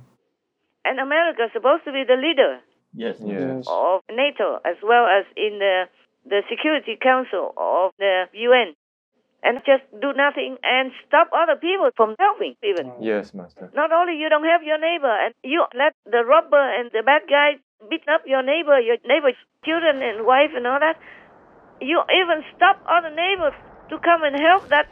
And 0.84 0.98
America 0.98 1.44
is 1.44 1.52
supposed 1.52 1.84
to 1.84 1.92
be 1.92 2.04
the 2.06 2.16
leader 2.16 2.60
Yes. 2.94 3.16
Yes. 3.22 3.66
of 3.68 4.02
NATO 4.10 4.58
as 4.64 4.76
well 4.82 5.06
as 5.06 5.24
in 5.36 5.58
the 5.58 5.86
the 6.26 6.42
Security 6.50 6.98
Council 7.00 7.54
of 7.56 7.92
the 7.98 8.26
UN, 8.32 8.76
and 9.42 9.56
just 9.64 9.82
do 10.04 10.12
nothing 10.12 10.58
and 10.62 10.92
stop 11.08 11.30
other 11.32 11.56
people 11.56 11.88
from 11.96 12.14
helping. 12.18 12.56
Even 12.62 12.92
Yes, 13.00 13.32
Master. 13.32 13.70
not 13.74 13.90
only 13.90 14.16
you 14.20 14.28
don't 14.28 14.44
help 14.44 14.62
your 14.62 14.78
neighbor, 14.78 15.08
and 15.10 15.32
you 15.42 15.64
let 15.74 15.94
the 16.04 16.22
robber 16.24 16.60
and 16.60 16.90
the 16.92 17.02
bad 17.02 17.22
guy 17.28 17.56
beat 17.88 18.04
up 18.08 18.22
your 18.26 18.42
neighbor, 18.42 18.78
your 18.80 18.98
neighbor's 19.06 19.36
children 19.64 20.02
and 20.02 20.26
wife 20.26 20.50
and 20.54 20.66
all 20.66 20.78
that. 20.78 20.98
You 21.80 22.02
even 22.12 22.44
stop 22.54 22.76
other 22.86 23.08
neighbors 23.10 23.54
to 23.88 23.98
come 23.98 24.22
and 24.22 24.36
help 24.36 24.68
that 24.68 24.88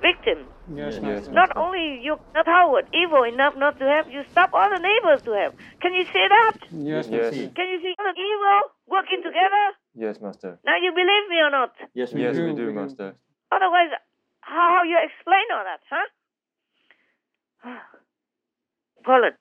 victim. 0.00 0.46
Yes, 0.74 0.94
Yes. 0.94 1.02
Master. 1.02 1.32
Not 1.32 1.56
only 1.56 2.00
you're 2.02 2.20
not 2.34 2.46
coward, 2.46 2.86
evil 2.94 3.22
enough 3.24 3.54
not 3.56 3.78
to 3.78 3.84
help, 3.86 4.06
you 4.10 4.24
stop 4.32 4.50
all 4.54 4.70
the 4.70 4.78
neighbors 4.78 5.20
to 5.22 5.32
help. 5.32 5.54
Can 5.80 5.92
you 5.94 6.04
see 6.04 6.26
that? 6.28 6.56
Yes, 6.72 7.08
Yes. 7.08 7.32
Master. 7.32 7.48
Can 7.54 7.66
you 7.72 7.78
see 7.82 7.94
other 7.98 8.14
evil 8.16 8.60
working 8.86 9.22
together? 9.22 9.64
Yes, 9.94 10.20
Master. 10.20 10.58
Now 10.64 10.76
you 10.76 10.92
believe 10.92 11.28
me 11.28 11.38
or 11.46 11.50
not? 11.50 11.72
Yes, 11.94 12.12
we 12.14 12.22
Yes, 12.22 12.36
do. 12.36 12.44
we 12.44 12.50
we 12.50 12.56
do, 12.56 12.66
do. 12.66 12.72
Master. 12.72 13.14
Otherwise, 13.52 13.90
how, 14.40 14.66
how 14.78 14.82
you 14.84 14.98
explain 15.02 15.46
all 15.54 15.64
that, 15.64 15.80
huh? 15.90 16.06
Poland, 19.04 19.36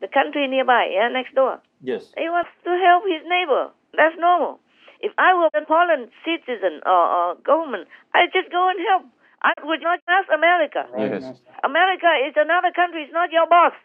the 0.00 0.08
country 0.08 0.46
nearby, 0.46 0.88
yeah, 0.92 1.08
next 1.08 1.34
door. 1.34 1.60
Yes. 1.80 2.12
He 2.16 2.28
wants 2.28 2.50
to 2.64 2.70
help 2.70 3.02
his 3.04 3.22
neighbor. 3.28 3.70
That's 3.96 4.16
normal. 4.18 4.60
If 5.00 5.12
I 5.18 5.34
were 5.34 5.50
a 5.52 5.66
Poland 5.66 6.10
citizen 6.24 6.80
or, 6.86 7.04
or 7.16 7.34
government, 7.44 7.88
I'd 8.14 8.32
just 8.32 8.50
go 8.50 8.68
and 8.70 8.78
help. 8.88 9.04
I 9.44 9.52
would 9.62 9.84
not 9.84 10.00
ask 10.08 10.26
America. 10.32 10.88
Yes. 10.96 11.36
America 11.62 12.08
is 12.24 12.32
another 12.34 12.72
country, 12.72 13.04
it's 13.04 13.12
not 13.12 13.28
your 13.30 13.46
boss. 13.46 13.76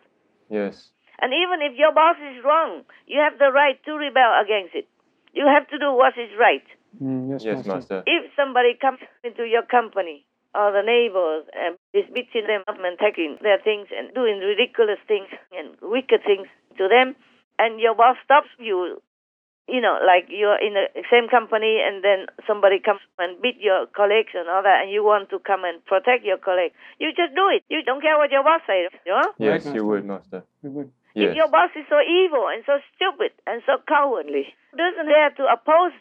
Yes. 0.50 0.96
And 1.20 1.36
even 1.36 1.60
if 1.60 1.76
your 1.76 1.92
boss 1.92 2.16
is 2.16 2.40
wrong, 2.48 2.88
you 3.06 3.20
have 3.20 3.38
the 3.38 3.52
right 3.52 3.76
to 3.84 3.92
rebel 4.00 4.32
against 4.40 4.74
it. 4.74 4.88
You 5.36 5.46
have 5.52 5.68
to 5.68 5.78
do 5.78 5.92
what 5.92 6.16
is 6.16 6.32
right. 6.40 6.64
Mm, 6.96 7.30
yes, 7.30 7.44
Yes, 7.44 7.68
Master. 7.68 7.76
Master. 7.76 8.04
If 8.08 8.32
somebody 8.40 8.74
comes 8.80 9.00
into 9.24 9.44
your 9.44 9.68
company 9.68 10.26
or 10.56 10.72
the 10.72 10.82
neighbors 10.82 11.44
and 11.54 11.76
is 11.94 12.08
beating 12.08 12.48
them 12.48 12.64
up 12.66 12.80
and 12.80 12.98
taking 12.98 13.38
their 13.44 13.60
things 13.60 13.92
and 13.92 14.16
doing 14.16 14.40
ridiculous 14.40 14.98
things 15.12 15.28
and 15.52 15.76
wicked 15.84 16.24
things 16.26 16.48
to 16.80 16.88
them, 16.88 17.20
and 17.60 17.84
your 17.84 17.94
boss 17.94 18.16
stops 18.24 18.50
you, 18.58 19.04
you 19.72 19.82
know, 19.82 19.98
like 20.02 20.28
you're 20.30 20.58
in 20.58 20.74
the 20.74 20.90
same 21.10 21.30
company 21.30 21.80
and 21.86 22.04
then 22.04 22.26
somebody 22.46 22.80
comes 22.80 23.00
and 23.18 23.40
beat 23.42 23.62
your 23.62 23.86
colleagues 23.96 24.34
and 24.34 24.50
all 24.50 24.64
that, 24.64 24.82
and 24.84 24.92
you 24.92 25.04
want 25.04 25.30
to 25.30 25.40
come 25.40 25.64
and 25.64 25.84
protect 25.86 26.26
your 26.26 26.38
colleague, 26.38 26.74
you 27.00 27.10
just 27.14 27.34
do 27.36 27.48
it. 27.54 27.64
You 27.70 27.84
don't 27.86 28.02
care 28.02 28.18
what 28.18 28.32
your 28.32 28.44
boss 28.44 28.62
says, 28.68 28.92
you 29.06 29.14
know? 29.14 29.30
Yes, 29.38 29.66
Master. 29.66 29.78
you 29.78 29.86
would, 29.86 30.06
Master. 30.06 30.44
You 30.64 30.70
would. 30.72 30.92
Yes. 31.16 31.32
If 31.32 31.36
your 31.38 31.50
boss 31.50 31.70
is 31.76 31.86
so 31.90 32.02
evil 32.02 32.50
and 32.50 32.64
so 32.66 32.78
stupid 32.96 33.32
and 33.48 33.62
so 33.66 33.82
cowardly, 33.88 34.54
doesn't 34.76 35.08
dare 35.08 35.32
to 35.38 35.44
oppose 35.50 35.94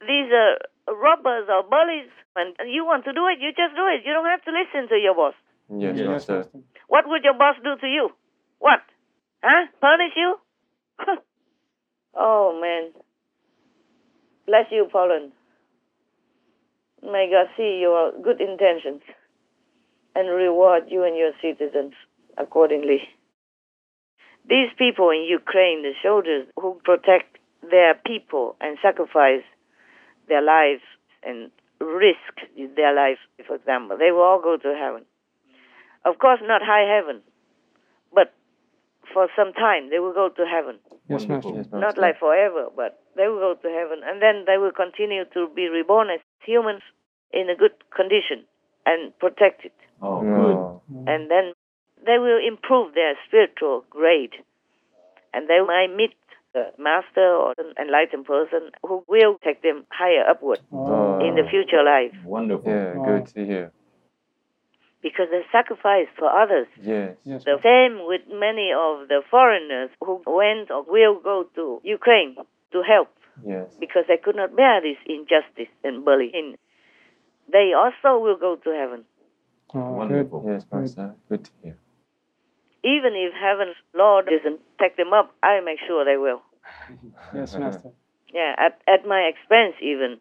these 0.00 0.30
uh, 0.30 0.58
robbers 0.90 1.46
or 1.48 1.62
bullies, 1.62 2.10
and 2.36 2.54
you 2.70 2.84
want 2.84 3.04
to 3.04 3.12
do 3.12 3.26
it, 3.26 3.38
you 3.40 3.50
just 3.50 3.74
do 3.74 3.86
it. 3.86 4.06
You 4.06 4.12
don't 4.12 4.26
have 4.26 4.42
to 4.46 4.52
listen 4.54 4.88
to 4.88 4.96
your 4.96 5.14
boss. 5.14 5.34
Yes, 5.70 5.96
Yes, 5.96 6.06
Master. 6.06 6.36
Master. 6.38 6.58
What 6.88 7.04
would 7.08 7.24
your 7.24 7.34
boss 7.34 7.56
do 7.62 7.76
to 7.80 7.86
you? 7.86 8.10
What? 8.58 8.80
Huh? 9.42 9.66
Punish 9.80 10.14
you? 10.16 10.36
oh, 12.14 12.58
man. 12.60 12.92
Bless 14.48 14.64
you, 14.70 14.88
Poland. 14.90 15.32
May 17.02 17.28
God 17.30 17.52
see 17.54 17.80
your 17.82 18.12
good 18.22 18.40
intentions 18.40 19.02
and 20.16 20.30
reward 20.30 20.84
you 20.88 21.04
and 21.04 21.14
your 21.18 21.32
citizens 21.42 21.92
accordingly. 22.38 23.00
These 24.48 24.70
people 24.78 25.10
in 25.10 25.26
Ukraine, 25.28 25.82
the 25.82 25.92
soldiers 26.02 26.48
who 26.58 26.80
protect 26.82 27.36
their 27.70 27.94
people 28.06 28.56
and 28.62 28.78
sacrifice 28.80 29.44
their 30.28 30.40
lives 30.40 30.80
and 31.22 31.50
risk 31.78 32.32
their 32.74 32.94
lives, 32.94 33.20
for 33.46 33.56
example, 33.56 33.98
they 33.98 34.12
will 34.12 34.22
all 34.22 34.40
go 34.40 34.56
to 34.56 34.74
heaven. 34.74 35.04
Of 36.06 36.18
course, 36.18 36.40
not 36.42 36.62
high 36.64 36.88
heaven, 36.88 37.20
but 38.14 38.32
for 39.12 39.28
some 39.36 39.52
time 39.52 39.90
they 39.90 39.98
will 39.98 40.14
go 40.14 40.30
to 40.30 40.46
heaven. 40.46 40.78
Yes, 41.06 41.26
Master. 41.28 41.50
Yes, 41.50 41.66
Master. 41.66 41.80
Not 41.80 41.98
like 41.98 42.18
forever, 42.18 42.68
but 42.74 42.98
they 43.18 43.26
will 43.28 43.40
go 43.40 43.54
to 43.60 43.68
heaven, 43.68 44.00
and 44.08 44.22
then 44.22 44.44
they 44.46 44.56
will 44.56 44.72
continue 44.72 45.24
to 45.34 45.48
be 45.54 45.68
reborn 45.68 46.08
as 46.08 46.20
humans 46.46 46.82
in 47.32 47.50
a 47.50 47.56
good 47.56 47.72
condition 47.94 48.44
and 48.86 49.12
protected. 49.18 49.72
Oh, 50.00 50.22
oh, 50.24 50.82
good. 50.88 51.08
And 51.12 51.28
then 51.30 51.52
they 52.06 52.18
will 52.18 52.38
improve 52.52 52.94
their 52.94 53.14
spiritual 53.26 53.84
grade, 53.90 54.32
and 55.34 55.48
they 55.50 55.60
might 55.60 55.88
meet 55.94 56.14
the 56.54 56.70
master 56.78 57.28
or 57.42 57.52
an 57.58 57.74
enlightened 57.78 58.24
person 58.24 58.70
who 58.86 59.04
will 59.08 59.36
take 59.44 59.60
them 59.62 59.84
higher 59.90 60.24
upward 60.30 60.60
Oh. 60.72 61.18
in 61.20 61.34
the 61.34 61.42
future 61.50 61.82
life 61.84 62.14
Wonderful. 62.24 62.70
Yeah, 62.72 62.94
oh. 62.96 63.04
good 63.04 63.26
to 63.34 63.44
hear. 63.44 63.72
because 65.02 65.28
they 65.30 65.42
sacrifice 65.52 66.08
for 66.18 66.28
others. 66.42 66.66
Yes. 66.82 67.16
Yes, 67.24 67.44
The 67.44 67.58
same 67.62 67.94
with 68.10 68.22
many 68.46 68.72
of 68.86 69.08
the 69.08 69.20
foreigners 69.30 69.90
who 70.04 70.22
went 70.26 70.70
or 70.70 70.82
will 70.94 71.16
go 71.20 71.44
to 71.56 71.80
Ukraine 71.84 72.36
to 72.72 72.82
help. 72.82 73.08
Yes. 73.46 73.68
because 73.78 74.04
they 74.08 74.16
could 74.16 74.36
not 74.36 74.56
bear 74.56 74.80
this 74.80 74.98
injustice 75.06 75.72
and 75.84 76.04
bullying. 76.04 76.56
They 77.50 77.72
also 77.72 78.18
will 78.18 78.36
go 78.36 78.56
to 78.56 78.70
heaven. 78.70 79.04
Wonderful. 79.72 80.44
Yes, 80.46 80.64
Master. 80.72 81.14
Good 81.28 81.44
to 81.44 81.50
hear. 81.62 81.76
Even 82.82 83.12
if 83.14 83.32
heaven's 83.34 83.76
Lord 83.94 84.26
doesn't 84.26 84.60
take 84.80 84.96
them 84.96 85.12
up, 85.12 85.34
I 85.42 85.60
make 85.60 85.78
sure 85.86 86.04
they 86.04 86.16
will. 86.16 86.42
Yes, 87.34 87.56
Master. 87.56 87.90
Yeah, 88.30 88.52
at, 88.58 88.78
at 88.86 89.06
my 89.06 89.20
expense 89.20 89.76
even. 89.80 90.20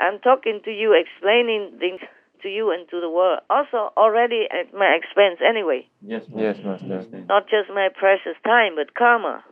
I'm 0.00 0.18
talking 0.18 0.60
to 0.64 0.72
you, 0.72 0.92
explaining 0.92 1.78
things 1.78 2.00
to 2.42 2.48
you 2.48 2.72
and 2.72 2.88
to 2.90 3.00
the 3.00 3.08
world. 3.08 3.40
Also, 3.48 3.92
already 3.96 4.48
at 4.50 4.74
my 4.74 4.98
expense 4.98 5.38
anyway. 5.40 5.86
Yes, 6.02 6.24
Yes, 6.34 6.56
Master. 6.64 7.06
Not 7.28 7.44
just 7.44 7.70
my 7.70 7.90
precious 7.96 8.34
time, 8.42 8.74
but 8.74 8.94
karma. 8.94 9.44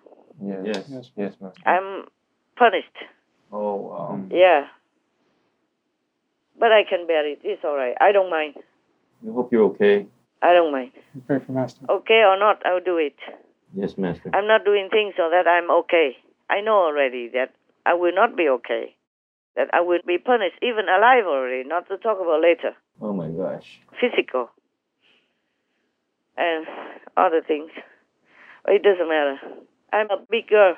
Yes. 0.44 0.86
Yes. 0.90 1.10
Yes, 1.14 1.34
Master. 1.40 1.62
I'm 1.64 2.06
punished. 2.62 2.98
Oh, 3.50 3.74
wow. 3.74 4.16
Hmm. 4.16 4.30
Yeah. 4.30 4.66
But 6.58 6.70
I 6.70 6.82
can 6.88 7.06
bear 7.06 7.26
it. 7.26 7.40
It's 7.42 7.64
all 7.64 7.76
right. 7.76 7.96
I 8.00 8.12
don't 8.12 8.30
mind. 8.30 8.54
We 9.22 9.32
hope 9.32 9.52
you're 9.52 9.64
okay. 9.74 10.06
I 10.42 10.52
don't 10.52 10.72
mind. 10.72 10.92
Pray 11.26 11.40
for 11.44 11.52
Master. 11.52 11.84
Okay 11.88 12.22
or 12.26 12.38
not, 12.38 12.64
I'll 12.64 12.84
do 12.92 12.98
it. 12.98 13.16
Yes, 13.74 13.98
Master. 13.98 14.30
I'm 14.34 14.46
not 14.46 14.64
doing 14.64 14.88
things 14.90 15.14
so 15.16 15.28
that 15.30 15.46
I'm 15.48 15.70
okay. 15.82 16.16
I 16.50 16.60
know 16.60 16.78
already 16.86 17.28
that 17.32 17.50
I 17.86 17.94
will 17.94 18.14
not 18.14 18.36
be 18.36 18.48
okay. 18.48 18.94
That 19.56 19.68
I 19.72 19.80
will 19.80 20.00
be 20.06 20.18
punished, 20.18 20.56
even 20.62 20.86
alive 20.88 21.26
already, 21.26 21.66
not 21.68 21.88
to 21.88 21.96
talk 21.98 22.18
about 22.20 22.40
later. 22.42 22.74
Oh 23.00 23.12
my 23.12 23.28
gosh. 23.28 23.80
Physical. 24.00 24.50
And 26.36 26.66
other 27.16 27.42
things. 27.46 27.70
It 28.66 28.82
doesn't 28.82 29.08
matter. 29.08 29.36
I'm 29.92 30.10
a 30.10 30.24
big 30.30 30.48
girl. 30.48 30.76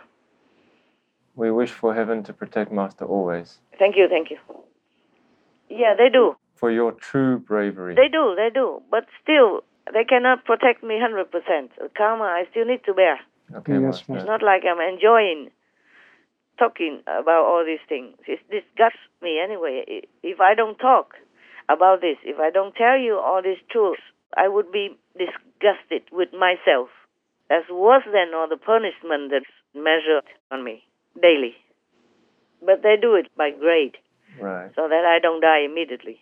We 1.37 1.51
wish 1.51 1.70
for 1.70 1.94
heaven 1.94 2.23
to 2.25 2.33
protect 2.33 2.70
Master 2.70 3.05
always. 3.05 3.59
Thank 3.79 3.97
you, 3.97 4.09
thank 4.09 4.31
you. 4.31 4.38
Yeah, 5.68 5.94
they 5.97 6.09
do. 6.09 6.37
For 6.55 6.70
your 6.70 6.92
true 6.92 7.38
bravery. 7.38 7.94
They 7.94 8.09
do, 8.09 8.35
they 8.37 8.51
do. 8.55 8.81
But 8.90 9.07
still, 9.23 9.62
they 9.92 10.05
cannot 10.05 10.44
protect 10.44 10.85
me 10.85 10.94
100%. 10.94 11.27
Karma, 11.97 12.25
I 12.25 12.44
still 12.51 12.64
need 12.64 12.85
to 12.87 12.94
bear. 12.94 13.18
Okay, 13.57 13.81
Yes, 13.81 14.05
Master. 14.09 14.16
It's 14.16 14.27
not 14.27 14.42
like 14.42 14.62
I'm 14.64 14.81
enjoying 14.81 15.51
talking 16.59 17.03
about 17.07 17.44
all 17.44 17.64
these 17.66 17.83
things. 17.88 18.14
It 18.29 18.38
disgusts 18.49 19.03
me 19.20 19.40
anyway. 19.42 20.03
If 20.23 20.40
I 20.40 20.55
don't 20.55 20.79
talk 20.79 21.14
about 21.68 22.01
this, 22.01 22.16
if 22.25 22.38
I 22.38 22.51
don't 22.51 22.75
tell 22.77 22.97
you 22.97 23.18
all 23.18 23.42
these 23.42 23.62
truths, 23.70 24.01
I 24.37 24.47
would 24.47 24.70
be 24.70 24.97
disgusted 25.18 26.03
with 26.12 26.29
myself. 26.33 26.88
That's 27.49 27.68
worse 27.68 28.05
than 28.07 28.35
all 28.35 28.49
the 28.49 28.57
punishment 28.57 29.33
that's 29.33 29.51
measured 29.75 30.31
on 30.53 30.62
me 30.62 30.85
daily. 31.20 31.55
But 32.64 32.83
they 32.83 32.96
do 33.00 33.14
it 33.14 33.27
by 33.37 33.50
grade 33.50 33.96
Right. 34.40 34.70
so 34.74 34.88
that 34.88 35.05
I 35.05 35.18
don't 35.20 35.40
die 35.40 35.61
immediately. 35.64 36.18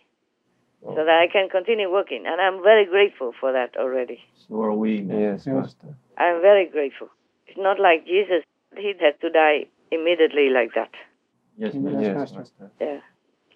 So 0.83 0.95
that 0.95 1.07
I 1.09 1.31
can 1.31 1.47
continue 1.49 1.89
working. 1.89 2.25
And 2.27 2.41
I'm 2.41 2.61
very 2.61 2.85
grateful 2.85 3.31
for 3.39 3.53
that 3.53 3.77
already. 3.77 4.19
So 4.35 4.61
are 4.61 4.73
we. 4.73 5.01
Master. 5.01 5.19
Yes, 5.19 5.47
Master. 5.47 5.95
I'm 6.17 6.41
very 6.41 6.67
grateful. 6.67 7.07
It's 7.47 7.57
not 7.57 7.79
like 7.79 8.05
Jesus, 8.05 8.43
he 8.75 8.93
had 8.99 9.19
to 9.21 9.29
die 9.29 9.67
immediately 9.91 10.49
like 10.49 10.73
that. 10.75 10.91
Yes, 11.57 11.73
Master. 11.73 12.01
Yes, 12.01 12.33
Master. 12.33 12.71
Yeah. 12.81 12.99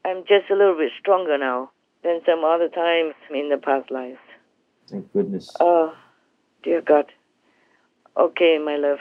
I'm 0.06 0.22
just 0.22 0.50
a 0.50 0.56
little 0.56 0.78
bit 0.78 0.92
stronger 1.00 1.38
now 1.38 1.72
than 2.04 2.22
some 2.26 2.46
other 2.46 2.70
times 2.70 3.14
in 3.30 3.50
the 3.50 3.58
past 3.58 3.92
lives. 3.92 4.20
Thank 4.90 5.12
goodness. 5.12 5.54
Oh, 5.60 5.94
dear 6.64 6.82
God. 6.82 7.12
Okay, 8.16 8.58
my 8.64 8.78
love. 8.78 9.00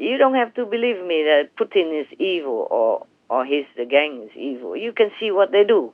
You 0.00 0.16
don't 0.16 0.34
have 0.34 0.54
to 0.54 0.64
believe 0.64 1.04
me 1.04 1.22
that 1.24 1.50
Putin 1.60 2.00
is 2.00 2.06
evil 2.18 2.66
or, 2.70 3.06
or 3.28 3.44
his 3.44 3.66
the 3.76 3.84
gang 3.84 4.22
is 4.24 4.30
evil. 4.34 4.74
You 4.74 4.92
can 4.92 5.10
see 5.20 5.30
what 5.30 5.52
they 5.52 5.62
do. 5.62 5.92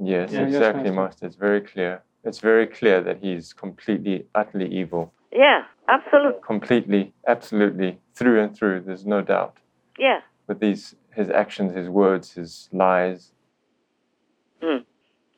Yes, 0.00 0.32
Yeah, 0.32 0.40
exactly, 0.40 0.90
Master. 0.90 0.92
Master. 1.00 1.26
It's 1.26 1.36
very 1.36 1.60
clear. 1.60 2.02
It's 2.24 2.40
very 2.40 2.66
clear 2.66 3.00
that 3.02 3.18
he's 3.22 3.52
completely, 3.52 4.26
utterly 4.34 4.68
evil. 4.68 5.12
Yeah, 5.32 5.62
absolutely. 5.88 6.40
Completely, 6.44 7.14
absolutely, 7.28 8.00
through 8.14 8.42
and 8.42 8.56
through. 8.56 8.80
There's 8.80 9.06
no 9.06 9.22
doubt. 9.22 9.58
Yeah. 9.96 10.20
With 10.48 10.58
these, 10.58 10.96
his 11.14 11.30
actions, 11.30 11.72
his 11.72 11.88
words, 11.88 12.32
his 12.32 12.68
lies. 12.72 13.30
Mm. 14.60 14.84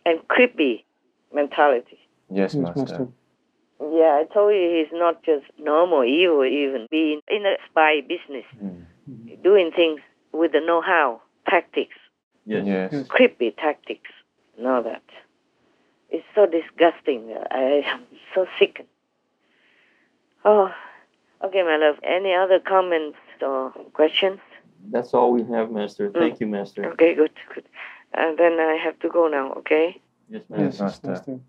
And 0.06 0.26
creepy 0.28 0.86
mentality. 1.32 1.98
Yes, 2.30 2.54
Yes, 2.54 2.54
Master. 2.54 2.80
Master. 2.80 3.08
Yeah, 3.80 4.20
I 4.20 4.24
told 4.32 4.54
you 4.54 4.84
he's 4.84 4.92
not 4.98 5.22
just 5.22 5.46
normal 5.58 6.04
evil, 6.04 6.44
even 6.44 6.86
being 6.90 7.20
in 7.28 7.46
a 7.46 7.56
spy 7.70 8.00
business, 8.00 8.44
Mm. 8.60 9.42
doing 9.42 9.70
things 9.70 10.00
with 10.32 10.52
the 10.52 10.60
know-how, 10.60 11.22
tactics, 11.48 11.96
Yes. 12.44 12.66
Yes. 12.66 13.06
creepy 13.08 13.50
tactics, 13.52 14.10
and 14.56 14.66
all 14.66 14.82
that. 14.82 15.02
It's 16.10 16.26
so 16.34 16.46
disgusting. 16.46 17.36
I 17.50 17.82
am 17.86 18.06
so 18.34 18.46
sick. 18.58 18.86
Oh, 20.44 20.72
okay, 21.44 21.62
my 21.62 21.76
love. 21.76 21.98
Any 22.02 22.34
other 22.34 22.58
comments 22.58 23.18
or 23.42 23.70
questions? 23.92 24.40
That's 24.90 25.12
all 25.14 25.32
we 25.32 25.42
have, 25.44 25.70
Master. 25.70 26.10
Thank 26.10 26.40
you, 26.40 26.46
Master. 26.46 26.90
Okay, 26.92 27.14
good, 27.14 27.32
good. 27.54 27.64
And 28.14 28.38
then 28.38 28.58
I 28.58 28.74
have 28.82 28.98
to 29.00 29.08
go 29.08 29.28
now. 29.28 29.52
Okay. 29.54 30.00
Yes, 30.30 30.48
Master. 30.48 30.84
Yes, 30.84 31.02
Master. 31.04 31.40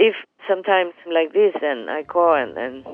If 0.00 0.14
sometimes 0.48 0.94
like 1.12 1.32
this 1.34 1.54
and 1.62 1.90
I 1.90 2.02
call 2.02 2.34
and, 2.34 2.56
and 2.56 2.84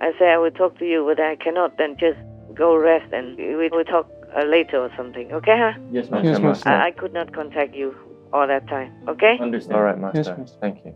I 0.00 0.12
say 0.18 0.26
I 0.30 0.38
will 0.38 0.52
talk 0.52 0.78
to 0.78 0.86
you, 0.86 1.04
but 1.04 1.20
I 1.22 1.34
cannot, 1.36 1.76
then 1.76 1.96
just 1.98 2.18
go 2.54 2.76
rest 2.76 3.12
and 3.12 3.36
we 3.36 3.68
will 3.68 3.84
talk 3.84 4.08
uh, 4.36 4.44
later 4.44 4.78
or 4.78 4.90
something. 4.96 5.32
Okay, 5.32 5.56
huh? 5.58 5.78
Yes, 5.90 6.08
Master. 6.08 6.28
Yes, 6.30 6.40
Master. 6.40 6.68
I, 6.68 6.88
I 6.88 6.90
could 6.92 7.12
not 7.12 7.34
contact 7.34 7.74
you 7.74 7.94
all 8.32 8.46
that 8.46 8.66
time. 8.68 8.92
Okay? 9.08 9.36
Understand. 9.40 9.76
All 9.76 9.82
right, 9.82 9.98
Master. 9.98 10.18
Yes, 10.18 10.38
Master. 10.38 10.58
Thank 10.60 10.84
you. 10.84 10.94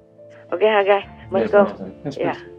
Okay, 0.52 0.66
hi 0.68 0.84
guys. 0.84 1.04
Must 1.32 1.42
Yes, 1.42 1.50
go. 1.50 1.64
Master. 1.64 1.92
Yes, 2.04 2.16
Yeah. 2.16 2.26
Master. 2.26 2.52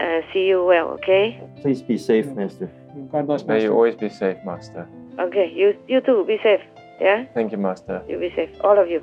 Uh, 0.00 0.32
see 0.32 0.46
you 0.46 0.64
well. 0.64 0.88
Okay. 0.90 1.40
Please 1.60 1.82
be 1.82 1.98
safe, 1.98 2.26
Master. 2.28 2.70
God 3.12 3.26
bless 3.26 3.40
master. 3.40 3.52
May 3.52 3.62
you 3.64 3.72
always 3.72 3.96
be 3.96 4.08
safe, 4.08 4.38
Master. 4.46 4.88
Okay. 5.18 5.52
You 5.54 5.76
you 5.88 6.00
too. 6.00 6.24
Be 6.26 6.38
safe. 6.42 6.60
Yeah. 7.00 7.26
Thank 7.34 7.52
you, 7.52 7.58
Master. 7.58 8.02
You 8.08 8.18
be 8.18 8.32
safe. 8.34 8.50
All 8.62 8.78
of 8.78 8.88
you. 8.88 9.02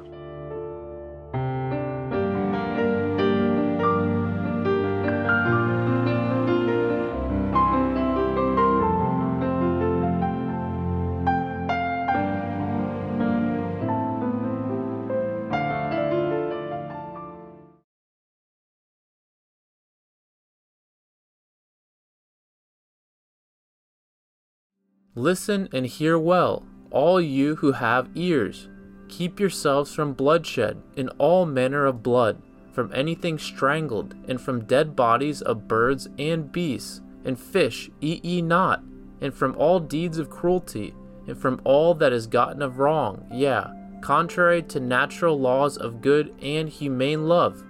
Listen 25.25 25.67
and 25.73 25.87
hear 25.87 26.19
well, 26.19 26.61
all 26.91 27.19
you 27.19 27.55
who 27.55 27.71
have 27.71 28.11
ears. 28.13 28.69
Keep 29.07 29.39
yourselves 29.39 29.91
from 29.91 30.13
bloodshed, 30.13 30.83
and 30.95 31.09
all 31.17 31.47
manner 31.47 31.87
of 31.87 32.03
blood, 32.03 32.43
from 32.71 32.91
anything 32.93 33.39
strangled, 33.39 34.13
and 34.27 34.39
from 34.39 34.65
dead 34.65 34.95
bodies 34.95 35.41
of 35.41 35.67
birds 35.67 36.07
and 36.19 36.51
beasts, 36.51 37.01
and 37.23 37.39
fish 37.39 37.89
eat 38.01 38.23
ye 38.23 38.39
not, 38.39 38.83
and 39.19 39.33
from 39.33 39.55
all 39.57 39.79
deeds 39.79 40.19
of 40.19 40.29
cruelty, 40.29 40.93
and 41.25 41.35
from 41.35 41.59
all 41.63 41.95
that 41.95 42.13
is 42.13 42.27
gotten 42.27 42.61
of 42.61 42.77
wrong, 42.77 43.25
yea, 43.31 43.65
contrary 44.01 44.61
to 44.61 44.79
natural 44.79 45.39
laws 45.39 45.75
of 45.75 46.03
good 46.03 46.35
and 46.39 46.69
humane 46.69 47.27
love. 47.27 47.63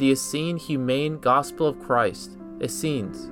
The 0.00 0.10
Essene 0.10 0.56
humane 0.56 1.20
gospel 1.20 1.68
of 1.68 1.78
Christ, 1.78 2.36
Essenes. 2.60 3.30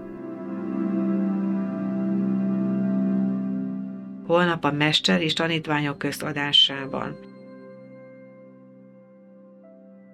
Holnap 4.27 4.65
a 4.65 4.71
mester 4.71 5.21
és 5.21 5.33
tanítványok 5.33 5.99
közt 5.99 6.23
adásában. 6.23 7.17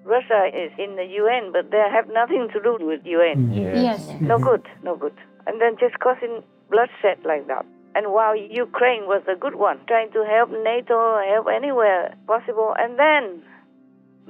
Russia 0.04 0.46
is 0.46 0.72
in 0.76 0.94
the 0.96 1.06
UN, 1.22 1.52
but 1.52 1.70
they 1.70 1.88
have 1.96 2.06
nothing 2.12 2.50
to 2.50 2.61
do 2.61 2.72
with 2.84 3.00
UN. 3.06 3.52
Yes. 3.52 4.00
No 4.20 4.38
good, 4.38 4.66
no 4.82 4.96
good. 4.96 5.12
And 5.44 5.61
then 5.61 5.76
just 5.76 5.96
causing 5.98 6.42
bloodshed 6.68 7.18
like 7.24 7.46
that. 7.46 7.64
And 7.94 8.06
while 8.06 8.34
Ukraine 8.66 9.04
was 9.06 9.22
a 9.26 9.36
good 9.36 9.54
one, 9.54 9.78
trying 9.86 10.11
to 10.12 10.24
help 10.24 10.50
NATO, 10.50 10.98
help 11.34 11.46
anywhere 11.48 12.14
possible, 12.26 12.74
and 12.82 12.98
then 12.98 13.42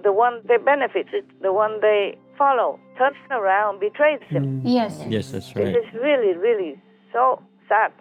the 0.03 0.13
one 0.13 0.41
they 0.49 0.59
benefited, 0.59 1.25
the 1.41 1.53
one 1.53 1.81
they 1.81 2.19
follow, 2.37 2.79
turns 2.99 3.17
around, 3.31 3.81
betrays 3.81 4.21
them. 4.33 4.45
Mm. 4.45 4.61
Yes. 4.65 5.05
Yes, 5.09 5.31
that's 5.33 5.55
right. 5.57 5.69
It 5.69 5.77
is 5.77 5.89
really, 5.95 6.37
really 6.37 6.81
so 7.13 7.43
sad. 7.69 7.93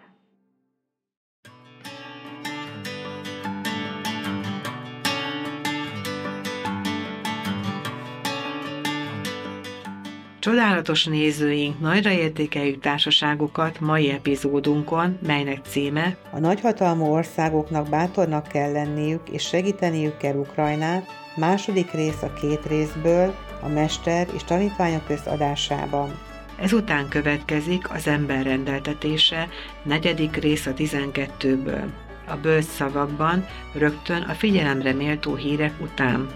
Csodálatos 10.40 11.04
nézőink, 11.04 11.80
nagyra 11.80 12.10
értékeljük 12.10 12.80
társaságukat 12.80 13.80
mai 13.80 14.10
epizódunkon, 14.10 15.18
melynek 15.26 15.58
címe 15.64 16.16
A 16.30 16.38
nagyhatalmú 16.38 17.04
országoknak 17.04 17.88
bátornak 17.88 18.48
kell 18.48 18.72
lenniük 18.72 19.28
és 19.28 19.42
segíteniük 19.42 20.16
kell 20.16 20.34
Ukrajnát, 20.34 21.06
második 21.36 21.90
rész 21.90 22.22
a 22.22 22.32
két 22.32 22.66
részből, 22.66 23.34
a 23.62 23.68
mester 23.68 24.28
és 24.34 24.44
tanítványok 24.44 25.08
összadásában. 25.08 26.18
Ezután 26.56 27.08
következik 27.08 27.90
az 27.90 28.06
ember 28.06 28.44
rendeltetése, 28.44 29.48
negyedik 29.82 30.36
rész 30.36 30.66
a 30.66 30.72
12-ből. 30.72 31.84
A 32.26 32.36
bölcs 32.36 32.64
szavakban 32.64 33.46
rögtön 33.74 34.22
a 34.22 34.32
figyelemre 34.32 34.92
méltó 34.92 35.34
hírek 35.34 35.74
után. 35.80 36.28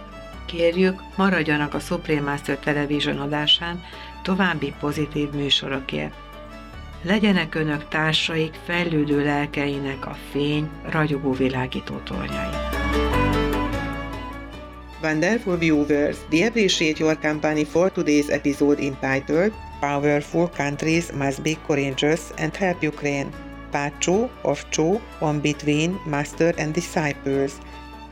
Kérjük, 0.46 1.02
maradjanak 1.16 1.74
a 1.74 1.78
Supreme 1.78 2.30
Master 2.30 2.58
Television 2.58 3.18
adásán 3.18 3.82
további 4.22 4.74
pozitív 4.80 5.30
műsorokért. 5.30 6.14
Legyenek 7.02 7.54
önök 7.54 7.88
társaik 7.88 8.54
fejlődő 8.64 9.24
lelkeinek 9.24 10.06
a 10.06 10.16
fény, 10.30 10.68
ragyogó 10.90 11.32
világító 11.32 11.96
tornyai. 11.96 12.52
Wonderful 15.02 15.56
viewers, 15.56 16.16
we 16.30 16.46
appreciate 16.46 16.98
your 16.98 17.18
company 17.20 17.64
for 17.64 17.92
today's 17.92 18.28
episode 18.28 18.80
entitled 18.80 19.52
Powerful 19.80 20.48
Countries 20.48 21.12
Must 21.12 21.42
Be 21.42 21.56
Courageous 21.66 22.20
and 22.36 22.56
Help 22.56 22.82
Ukraine. 22.82 23.28
Part 23.70 23.92
2 24.00 24.30
of 24.42 24.64
2 24.70 25.00
on 25.20 25.40
Between 25.40 26.00
Master 26.06 26.54
and 26.56 26.72
Disciples. 26.72 27.60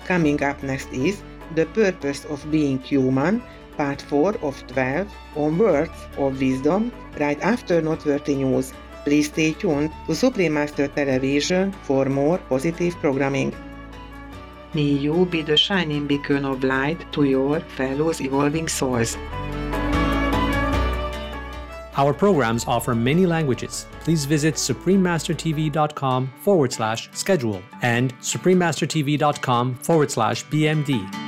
Coming 0.07 0.43
up 0.43 0.63
next 0.63 0.93
is 0.93 1.23
The 1.55 1.67
Purpose 1.67 2.25
of 2.27 2.51
Being 2.51 2.79
Human, 2.81 3.43
Part 3.77 4.03
4 4.03 4.37
of 4.43 4.67
12 4.69 5.09
on 5.37 5.59
Words 5.59 5.93
of 6.19 6.41
Wisdom, 6.41 6.93
right 7.19 7.41
after 7.41 7.81
Noteworthy 7.81 8.37
News. 8.37 8.73
Please 9.05 9.27
stay 9.27 9.53
tuned 9.53 9.91
to 10.07 10.15
Supreme 10.15 10.55
Master 10.55 10.89
Television 10.89 11.73
for 11.83 12.05
more 12.07 12.39
positive 12.49 12.95
programming. 12.97 13.55
May 14.75 14.93
you 15.05 15.27
be 15.27 15.43
the 15.43 15.57
shining 15.57 16.07
beacon 16.07 16.45
of 16.45 16.65
light 16.65 17.13
to 17.13 17.25
your 17.25 17.61
fellows 17.61 18.21
evolving 18.21 18.69
souls. 18.69 19.17
Our 21.95 22.15
programs 22.15 22.65
offer 22.67 22.95
many 22.95 23.27
languages. 23.27 23.87
Please 24.01 24.25
visit 24.25 24.55
suprememastertv.com 24.55 26.33
forward 26.41 26.73
slash 26.73 27.11
schedule 27.13 27.63
and 27.83 28.19
suprememastertv.com 28.21 29.75
forward 29.75 30.11
slash 30.11 30.47
BMD. 30.47 31.22